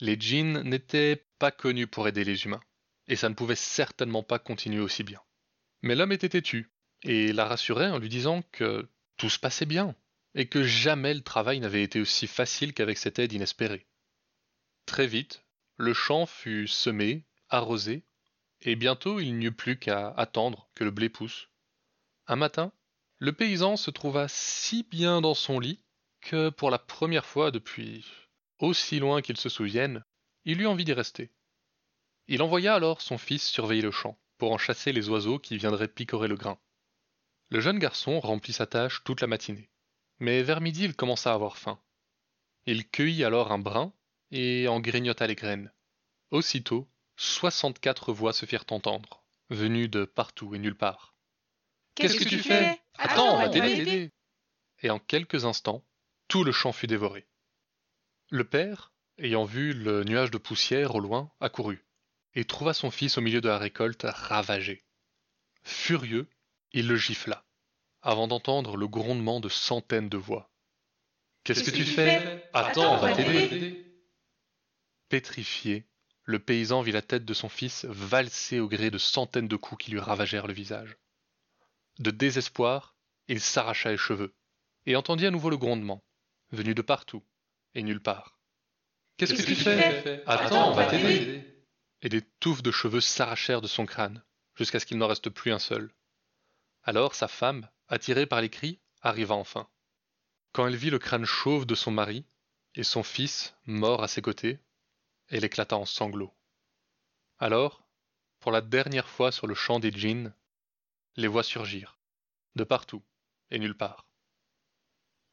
Les 0.00 0.18
djinns 0.18 0.62
n'étaient 0.62 1.26
pas 1.38 1.50
connus 1.50 1.86
pour 1.86 2.08
aider 2.08 2.24
les 2.24 2.46
humains, 2.46 2.62
et 3.08 3.16
ça 3.16 3.28
ne 3.28 3.34
pouvait 3.34 3.56
certainement 3.56 4.22
pas 4.22 4.38
continuer 4.38 4.80
aussi 4.80 5.02
bien. 5.02 5.20
Mais 5.82 5.94
l'homme 5.94 6.12
était 6.12 6.30
têtu, 6.30 6.72
et 7.02 7.34
la 7.34 7.44
rassurait 7.44 7.90
en 7.90 7.98
lui 7.98 8.08
disant 8.08 8.40
que 8.52 8.88
tout 9.18 9.28
se 9.28 9.38
passait 9.38 9.66
bien, 9.66 9.94
et 10.34 10.46
que 10.46 10.62
jamais 10.62 11.14
le 11.14 11.22
travail 11.22 11.60
n'avait 11.60 11.82
été 11.82 12.00
aussi 12.00 12.26
facile 12.26 12.72
qu'avec 12.72 12.98
cette 12.98 13.18
aide 13.18 13.32
inespérée. 13.32 13.86
Très 14.86 15.06
vite, 15.06 15.44
le 15.76 15.94
champ 15.94 16.26
fut 16.26 16.68
semé, 16.68 17.24
arrosé, 17.48 18.04
et 18.60 18.76
bientôt 18.76 19.20
il 19.20 19.36
n'y 19.36 19.46
eut 19.46 19.52
plus 19.52 19.78
qu'à 19.78 20.08
attendre 20.10 20.68
que 20.74 20.84
le 20.84 20.90
blé 20.90 21.08
pousse. 21.08 21.48
Un 22.26 22.36
matin, 22.36 22.72
le 23.18 23.32
paysan 23.32 23.76
se 23.76 23.90
trouva 23.90 24.26
si 24.28 24.84
bien 24.84 25.20
dans 25.20 25.34
son 25.34 25.60
lit 25.60 25.84
que 26.20 26.50
pour 26.50 26.70
la 26.70 26.78
première 26.78 27.26
fois 27.26 27.50
depuis 27.50 28.04
aussi 28.58 29.00
loin 29.00 29.22
qu'il 29.22 29.36
se 29.36 29.48
souvienne, 29.48 30.04
il 30.44 30.60
eut 30.60 30.66
envie 30.66 30.84
d'y 30.84 30.92
rester. 30.92 31.32
Il 32.28 32.42
envoya 32.42 32.74
alors 32.74 33.00
son 33.00 33.18
fils 33.18 33.46
surveiller 33.46 33.82
le 33.82 33.90
champ, 33.90 34.18
pour 34.38 34.52
en 34.52 34.58
chasser 34.58 34.92
les 34.92 35.08
oiseaux 35.08 35.38
qui 35.38 35.58
viendraient 35.58 35.88
picorer 35.88 36.28
le 36.28 36.36
grain. 36.36 36.58
Le 37.50 37.60
jeune 37.60 37.80
garçon 37.80 38.20
remplit 38.20 38.52
sa 38.52 38.66
tâche 38.66 39.02
toute 39.04 39.20
la 39.20 39.26
matinée. 39.26 39.68
Mais 40.22 40.44
vers 40.44 40.60
midi 40.60 40.84
il 40.84 40.94
commença 40.94 41.32
à 41.32 41.34
avoir 41.34 41.58
faim. 41.58 41.80
Il 42.66 42.88
cueillit 42.88 43.24
alors 43.24 43.50
un 43.50 43.58
brin 43.58 43.92
et 44.30 44.68
en 44.68 44.78
grignota 44.78 45.26
les 45.26 45.34
graines. 45.34 45.72
Aussitôt, 46.30 46.88
soixante-quatre 47.16 48.12
voix 48.12 48.32
se 48.32 48.46
firent 48.46 48.66
entendre, 48.70 49.24
venues 49.50 49.88
de 49.88 50.04
partout 50.04 50.54
et 50.54 50.60
nulle 50.60 50.76
part. 50.76 51.16
Qu'est-ce 51.96 52.20
que, 52.20 52.28
tu 52.28 52.38
fais? 52.38 52.80
Attends, 52.98 53.34
on 53.34 53.38
va 53.38 53.48
t'aider 53.48 54.12
Et 54.84 54.90
en 54.90 55.00
quelques 55.00 55.44
instants, 55.44 55.84
tout 56.28 56.44
le 56.44 56.52
champ 56.52 56.70
fut 56.70 56.86
dévoré. 56.86 57.26
Le 58.30 58.44
père, 58.44 58.92
ayant 59.18 59.44
vu 59.44 59.72
le 59.72 60.04
nuage 60.04 60.30
de 60.30 60.38
poussière 60.38 60.94
au 60.94 61.00
loin, 61.00 61.32
accourut, 61.40 61.84
et 62.36 62.44
trouva 62.44 62.74
son 62.74 62.92
fils 62.92 63.18
au 63.18 63.22
milieu 63.22 63.40
de 63.40 63.48
la 63.48 63.58
récolte 63.58 64.06
ravagé. 64.08 64.84
Furieux, 65.64 66.30
il 66.70 66.86
le 66.86 66.94
gifla, 66.94 67.44
avant 68.02 68.28
d'entendre 68.28 68.76
le 68.76 68.88
grondement 68.88 69.40
de 69.40 69.48
centaines 69.48 70.08
de 70.08 70.16
voix. 70.16 70.50
Qu'est-ce 71.44 71.64
que, 71.64 71.70
tu 71.70 71.84
fais 71.84 72.48
Attends, 72.52 72.94
on 72.94 72.98
va 72.98 73.14
t'aider 73.14 73.86
Pétrifié, 75.08 75.86
le 76.24 76.38
paysan 76.38 76.82
vit 76.82 76.92
la 76.92 77.02
tête 77.02 77.24
de 77.24 77.34
son 77.34 77.48
fils 77.48 77.84
valser 77.84 78.60
au 78.60 78.68
gré 78.68 78.90
de 78.90 78.98
centaines 78.98 79.48
de 79.48 79.56
coups 79.56 79.84
qui 79.84 79.90
lui 79.90 79.98
ravagèrent 79.98 80.46
le 80.46 80.52
visage. 80.52 80.96
De 81.98 82.10
désespoir, 82.10 82.96
il 83.28 83.40
s'arracha 83.40 83.90
les 83.90 83.96
cheveux, 83.96 84.34
et 84.86 84.96
entendit 84.96 85.26
à 85.26 85.30
nouveau 85.30 85.50
le 85.50 85.56
grondement, 85.56 86.04
venu 86.50 86.74
de 86.74 86.82
partout 86.82 87.22
et 87.74 87.82
nulle 87.82 88.02
part. 88.02 88.38
Qu'est-ce 89.16 89.34
que, 89.34 89.42
tu 89.42 89.54
fais? 89.54 90.22
Attends, 90.26 90.70
on 90.70 90.74
va 90.74 90.86
t'aider 90.86 91.44
Et 92.02 92.08
des 92.08 92.22
touffes 92.22 92.62
de 92.62 92.70
cheveux 92.70 93.00
s'arrachèrent 93.00 93.60
de 93.60 93.68
son 93.68 93.86
crâne, 93.86 94.22
jusqu'à 94.56 94.80
ce 94.80 94.86
qu'il 94.86 94.98
n'en 94.98 95.08
reste 95.08 95.30
plus 95.30 95.52
un 95.52 95.58
seul. 95.58 95.92
Alors 96.84 97.14
sa 97.14 97.28
femme, 97.28 97.68
attirée 97.92 98.24
par 98.24 98.40
les 98.40 98.48
cris, 98.48 98.80
arriva 99.02 99.34
enfin. 99.34 99.68
Quand 100.52 100.66
elle 100.66 100.76
vit 100.76 100.88
le 100.88 100.98
crâne 100.98 101.26
chauve 101.26 101.66
de 101.66 101.74
son 101.74 101.90
mari, 101.90 102.24
et 102.74 102.84
son 102.84 103.02
fils, 103.02 103.54
mort 103.66 104.02
à 104.02 104.08
ses 104.08 104.22
côtés, 104.22 104.58
elle 105.28 105.44
éclata 105.44 105.76
en 105.76 105.84
sanglots. 105.84 106.32
Alors, 107.38 107.86
pour 108.40 108.50
la 108.50 108.62
dernière 108.62 109.10
fois 109.10 109.30
sur 109.30 109.46
le 109.46 109.54
champ 109.54 109.78
des 109.78 109.92
djinns, 109.92 110.34
les 111.16 111.28
voix 111.28 111.42
surgirent, 111.42 111.98
de 112.54 112.64
partout 112.64 113.02
et 113.50 113.58
nulle 113.58 113.76
part. 113.76 114.06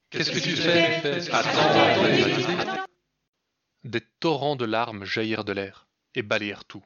Qu'est-ce 0.09 0.31
que 0.31 0.39
tu 0.39 0.57
fais? 0.57 1.31
Attends, 1.31 2.85
Des 3.85 4.01
torrents 4.19 4.57
de 4.57 4.65
larmes 4.65 5.05
jaillirent 5.05 5.45
de 5.45 5.53
l'air 5.53 5.87
et 6.13 6.23
balayèrent 6.23 6.65
tout. 6.65 6.83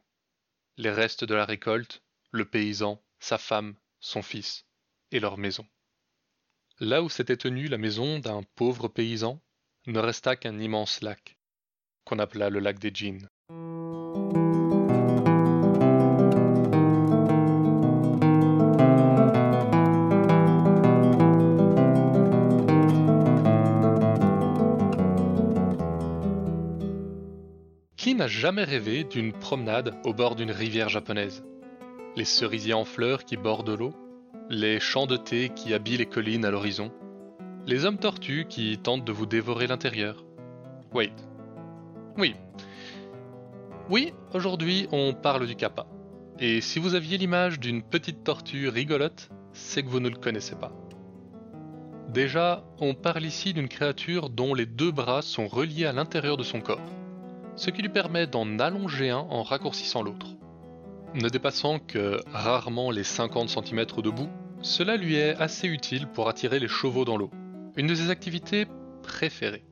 Les 0.77 0.91
restes 0.91 1.23
de 1.23 1.33
la 1.33 1.45
récolte, 1.45 2.03
le 2.29 2.45
paysan, 2.45 3.03
sa 3.19 3.39
femme, 3.39 3.75
son 3.99 4.21
fils 4.21 4.67
leur 5.19 5.37
maison. 5.37 5.65
Là 6.79 7.03
où 7.03 7.09
s'était 7.09 7.37
tenue 7.37 7.67
la 7.67 7.77
maison 7.77 8.19
d'un 8.19 8.41
pauvre 8.55 8.87
paysan, 8.87 9.39
ne 9.87 9.99
resta 9.99 10.35
qu'un 10.35 10.59
immense 10.59 11.01
lac, 11.01 11.37
qu'on 12.05 12.19
appela 12.19 12.49
le 12.49 12.59
lac 12.59 12.79
des 12.79 12.91
djinns. 12.93 13.27
Qui 27.97 28.15
n'a 28.15 28.27
jamais 28.27 28.63
rêvé 28.63 29.05
d'une 29.05 29.31
promenade 29.31 29.95
au 30.03 30.13
bord 30.13 30.35
d'une 30.35 30.51
rivière 30.51 30.89
japonaise? 30.89 31.43
Les 32.15 32.25
cerisiers 32.25 32.73
en 32.73 32.83
fleurs 32.83 33.23
qui 33.23 33.37
bordent 33.37 33.69
l'eau, 33.69 33.93
les 34.49 34.79
champs 34.79 35.07
de 35.07 35.17
thé 35.17 35.49
qui 35.55 35.73
habillent 35.73 35.97
les 35.97 36.05
collines 36.05 36.45
à 36.45 36.51
l'horizon, 36.51 36.91
les 37.65 37.85
hommes 37.85 37.97
tortues 37.97 38.45
qui 38.49 38.77
tentent 38.77 39.05
de 39.05 39.11
vous 39.11 39.25
dévorer 39.25 39.67
l'intérieur. 39.67 40.25
Wait, 40.93 41.13
oui. 42.17 42.35
Oui, 43.89 44.13
aujourd'hui 44.33 44.87
on 44.91 45.13
parle 45.13 45.47
du 45.47 45.55
kappa. 45.55 45.85
Et 46.39 46.61
si 46.61 46.79
vous 46.79 46.95
aviez 46.95 47.17
l'image 47.17 47.59
d'une 47.59 47.83
petite 47.83 48.23
tortue 48.23 48.67
rigolote, 48.67 49.29
c'est 49.53 49.83
que 49.83 49.89
vous 49.89 49.99
ne 49.99 50.09
le 50.09 50.17
connaissez 50.17 50.55
pas. 50.55 50.71
Déjà, 52.09 52.63
on 52.79 52.93
parle 52.93 53.25
ici 53.25 53.53
d'une 53.53 53.67
créature 53.67 54.29
dont 54.29 54.53
les 54.53 54.65
deux 54.65 54.91
bras 54.91 55.21
sont 55.21 55.47
reliés 55.47 55.85
à 55.85 55.93
l'intérieur 55.93 56.37
de 56.37 56.43
son 56.43 56.61
corps, 56.61 56.79
ce 57.55 57.69
qui 57.69 57.81
lui 57.81 57.89
permet 57.89 58.27
d'en 58.27 58.59
allonger 58.59 59.09
un 59.09 59.17
en 59.17 59.41
raccourcissant 59.41 60.03
l'autre. 60.03 60.32
Ne 61.13 61.29
dépassant 61.29 61.77
que 61.77 62.19
rarement 62.31 62.89
les 62.89 63.03
50 63.03 63.49
cm 63.49 63.85
de 64.01 64.09
bout, 64.09 64.29
cela 64.63 64.97
lui 64.97 65.15
est 65.15 65.35
assez 65.35 65.67
utile 65.67 66.07
pour 66.07 66.27
attirer 66.27 66.57
les 66.57 66.67
chevaux 66.67 67.05
dans 67.05 67.17
l'eau, 67.17 67.29
une 67.77 67.85
de 67.85 67.93
ses 67.93 68.09
activités 68.09 68.65
préférées. 69.03 69.63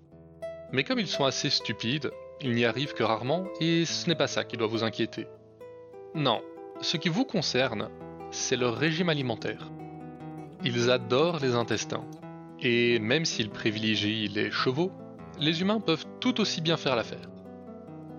Mais 0.72 0.84
comme 0.84 1.00
ils 1.00 1.08
sont 1.08 1.26
assez 1.26 1.50
stupides, 1.50 2.12
ils 2.42 2.54
n'y 2.54 2.66
arrivent 2.66 2.94
que 2.94 3.04
rarement 3.04 3.46
et 3.60 3.86
ce 3.86 4.08
n'est 4.08 4.16
pas 4.16 4.28
ça 4.28 4.44
qui 4.44 4.56
doit 4.56 4.68
vous 4.68 4.84
inquiéter. 4.84 5.26
Non, 6.14 6.42
ce 6.82 6.98
qui 6.98 7.10
vous 7.10 7.26
concerne, 7.26 7.90
c'est 8.30 8.56
leur 8.56 8.78
régime 8.78 9.10
alimentaire. 9.10 9.72
Ils 10.64 10.92
adorent 10.92 11.40
les 11.40 11.56
intestins, 11.56 12.06
et 12.60 13.00
même 13.00 13.26
s'ils 13.26 13.50
privilégient 13.50 14.28
les 14.28 14.52
chevaux, 14.52 14.92
les 15.40 15.62
humains 15.62 15.80
peuvent 15.80 16.06
tout 16.20 16.40
aussi 16.40 16.62
bien 16.62 16.78
faire 16.78 16.96
l'affaire. 16.96 17.32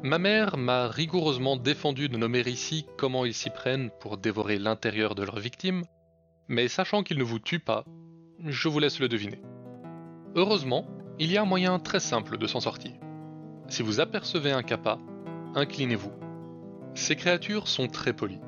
Ma 0.05 0.19
mère 0.19 0.57
m'a 0.57 0.89
rigoureusement 0.89 1.57
défendu 1.57 2.09
de 2.09 2.17
nommer 2.17 2.41
ici 2.41 2.87
comment 2.99 3.25
ils 3.25 3.35
s'y 3.35 3.51
prennent 3.51 3.91
pour 4.01 4.19
dévorer 4.19 4.59
l'intérieur 4.59 5.15
de 5.15 5.23
leurs 5.23 5.39
victimes, 5.39 5.85
mais 6.49 6.67
sachant 6.67 7.05
qu'ils 7.05 7.19
ne 7.19 7.23
vous 7.23 7.39
tuent 7.39 7.61
pas, 7.61 7.85
je 8.45 8.69
vous 8.69 8.81
laisse 8.81 8.99
le 8.99 9.09
deviner. 9.09 9.41
Heureusement, 10.35 10.89
il 11.21 11.31
y 11.31 11.37
a 11.37 11.43
un 11.43 11.47
moyen 11.47 11.79
très 11.79 12.01
simple 12.01 12.37
de 12.37 12.49
s'en 12.49 12.59
sortir. 12.59 12.91
Si 13.69 13.85
vous 13.85 14.01
apercevez 14.01 14.51
un 14.51 14.65
kappa, 14.65 14.99
inclinez-vous. 15.55 16.13
Ces 16.95 17.15
créatures 17.15 17.69
sont 17.69 17.87
très 17.87 18.13
polies 18.13 18.41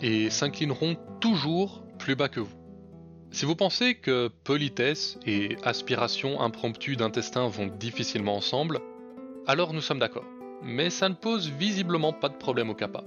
et 0.00 0.28
s'inclineront 0.28 0.96
toujours 1.20 1.84
plus 2.00 2.16
bas 2.16 2.28
que 2.28 2.40
vous. 2.40 2.56
Si 3.30 3.44
vous 3.44 3.54
pensez 3.54 3.94
que 3.94 4.26
politesse 4.42 5.20
et 5.24 5.56
aspiration 5.62 6.40
impromptue 6.40 6.96
d'intestin 6.96 7.46
vont 7.46 7.68
difficilement 7.68 8.34
ensemble, 8.34 8.80
alors 9.46 9.72
nous 9.72 9.80
sommes 9.80 10.00
d'accord. 10.00 10.24
Mais 10.62 10.90
ça 10.90 11.08
ne 11.08 11.14
pose 11.14 11.50
visiblement 11.50 12.12
pas 12.12 12.28
de 12.28 12.36
problème 12.36 12.70
au 12.70 12.74
kappa. 12.74 13.04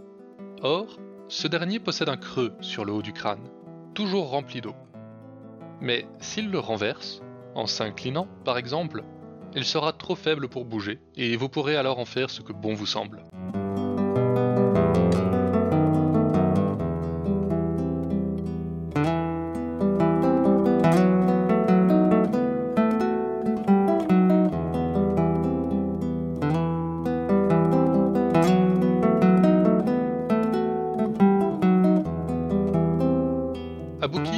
Or, 0.62 0.98
ce 1.28 1.48
dernier 1.48 1.80
possède 1.80 2.10
un 2.10 2.18
creux 2.18 2.54
sur 2.62 2.86
le 2.86 2.92
haut 2.92 3.02
du 3.02 3.14
crâne, 3.14 3.50
toujours 3.94 4.30
rempli 4.30 4.62
d'eau. 4.62 4.76
Mais 5.82 6.08
s'il 6.20 6.50
le 6.50 6.60
renverse, 6.60 7.22
en 7.56 7.66
s'inclinant 7.66 8.28
par 8.44 8.58
exemple, 8.58 9.04
il 9.56 9.66
sera 9.66 9.94
trop 9.94 10.16
faible 10.16 10.48
pour 10.48 10.66
bouger, 10.66 11.00
et 11.16 11.36
vous 11.36 11.50
pourrez 11.50 11.76
alors 11.76 12.00
en 12.00 12.06
faire 12.06 12.30
ce 12.30 12.42
que 12.42 12.54
bon 12.54 12.74
vous 12.74 12.86
semble. 12.86 13.24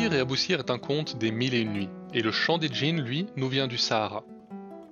Aboukir 0.02 0.18
et 0.18 0.22
Aboussir 0.22 0.60
est 0.60 0.72
un 0.72 0.80
conte 0.80 1.20
des 1.20 1.32
mille 1.32 1.54
et 1.54 1.60
une 1.60 1.74
nuits, 1.74 1.90
et 2.12 2.24
le 2.24 2.32
chant 2.32 2.58
des 2.58 2.70
djinns, 2.70 3.02
lui, 3.02 3.28
nous 3.36 3.48
vient 3.48 3.68
du 3.68 3.78
Sahara. 3.78 4.24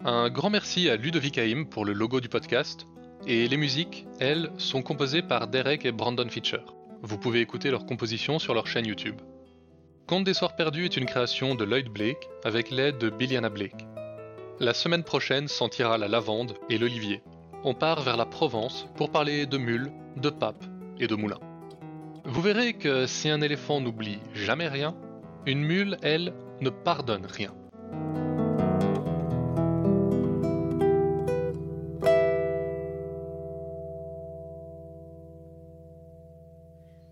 Un 0.06 0.30
grand 0.30 0.52
merci 0.52 0.88
à 0.88 0.98
Ludovic 0.98 1.40
Haïm 1.40 1.66
pour 1.68 1.84
le 1.84 1.94
logo 1.94 2.20
du 2.20 2.30
podcast, 2.30 2.86
et 3.26 3.48
les 3.48 3.58
musiques, 3.58 4.06
elles, 4.20 4.52
sont 4.60 4.84
composées 4.84 5.24
par 5.24 5.48
Derek 5.48 5.84
et 5.84 5.92
Brandon 5.92 6.30
Fischer. 6.30 6.62
Vous 7.02 7.18
pouvez 7.18 7.40
écouter 7.40 7.72
leurs 7.72 7.88
compositions 7.88 8.38
sur 8.38 8.54
leur 8.54 8.68
chaîne 8.68 8.86
YouTube. 8.86 9.20
Conte 10.06 10.26
des 10.26 10.36
Soirs 10.36 10.56
Perdus 10.56 10.86
est 10.86 10.98
une 10.98 11.08
création 11.08 11.56
de 11.56 11.64
Lloyd 11.64 11.90
Blake 11.90 12.30
avec 12.44 12.70
l'aide 12.70 13.00
de 13.00 13.10
Billiana 13.10 13.50
Blake. 13.50 13.88
La 14.60 14.76
semaine 14.76 15.04
prochaine 15.04 15.48
sentira 15.48 15.98
la 15.98 16.08
lavande 16.08 16.54
et 16.70 16.78
l'olivier. 16.78 17.24
On 17.64 17.74
part 17.74 18.04
vers 18.04 18.18
la 18.18 18.28
Provence 18.28 18.86
pour 18.96 19.10
parler 19.10 19.48
de 19.48 19.58
mules, 19.58 19.92
de 20.18 20.30
papes 20.30 20.66
et 21.00 21.08
de 21.08 21.16
moulins. 21.16 21.49
Vous 22.32 22.42
verrez 22.42 22.74
que 22.74 23.08
si 23.08 23.28
un 23.28 23.42
éléphant 23.42 23.82
n'oublie 23.82 24.20
jamais 24.36 24.68
rien, 24.68 24.96
une 25.48 25.62
mule, 25.64 25.98
elle, 26.04 26.32
ne 26.62 26.70
pardonne 26.70 27.26
rien. 27.26 27.52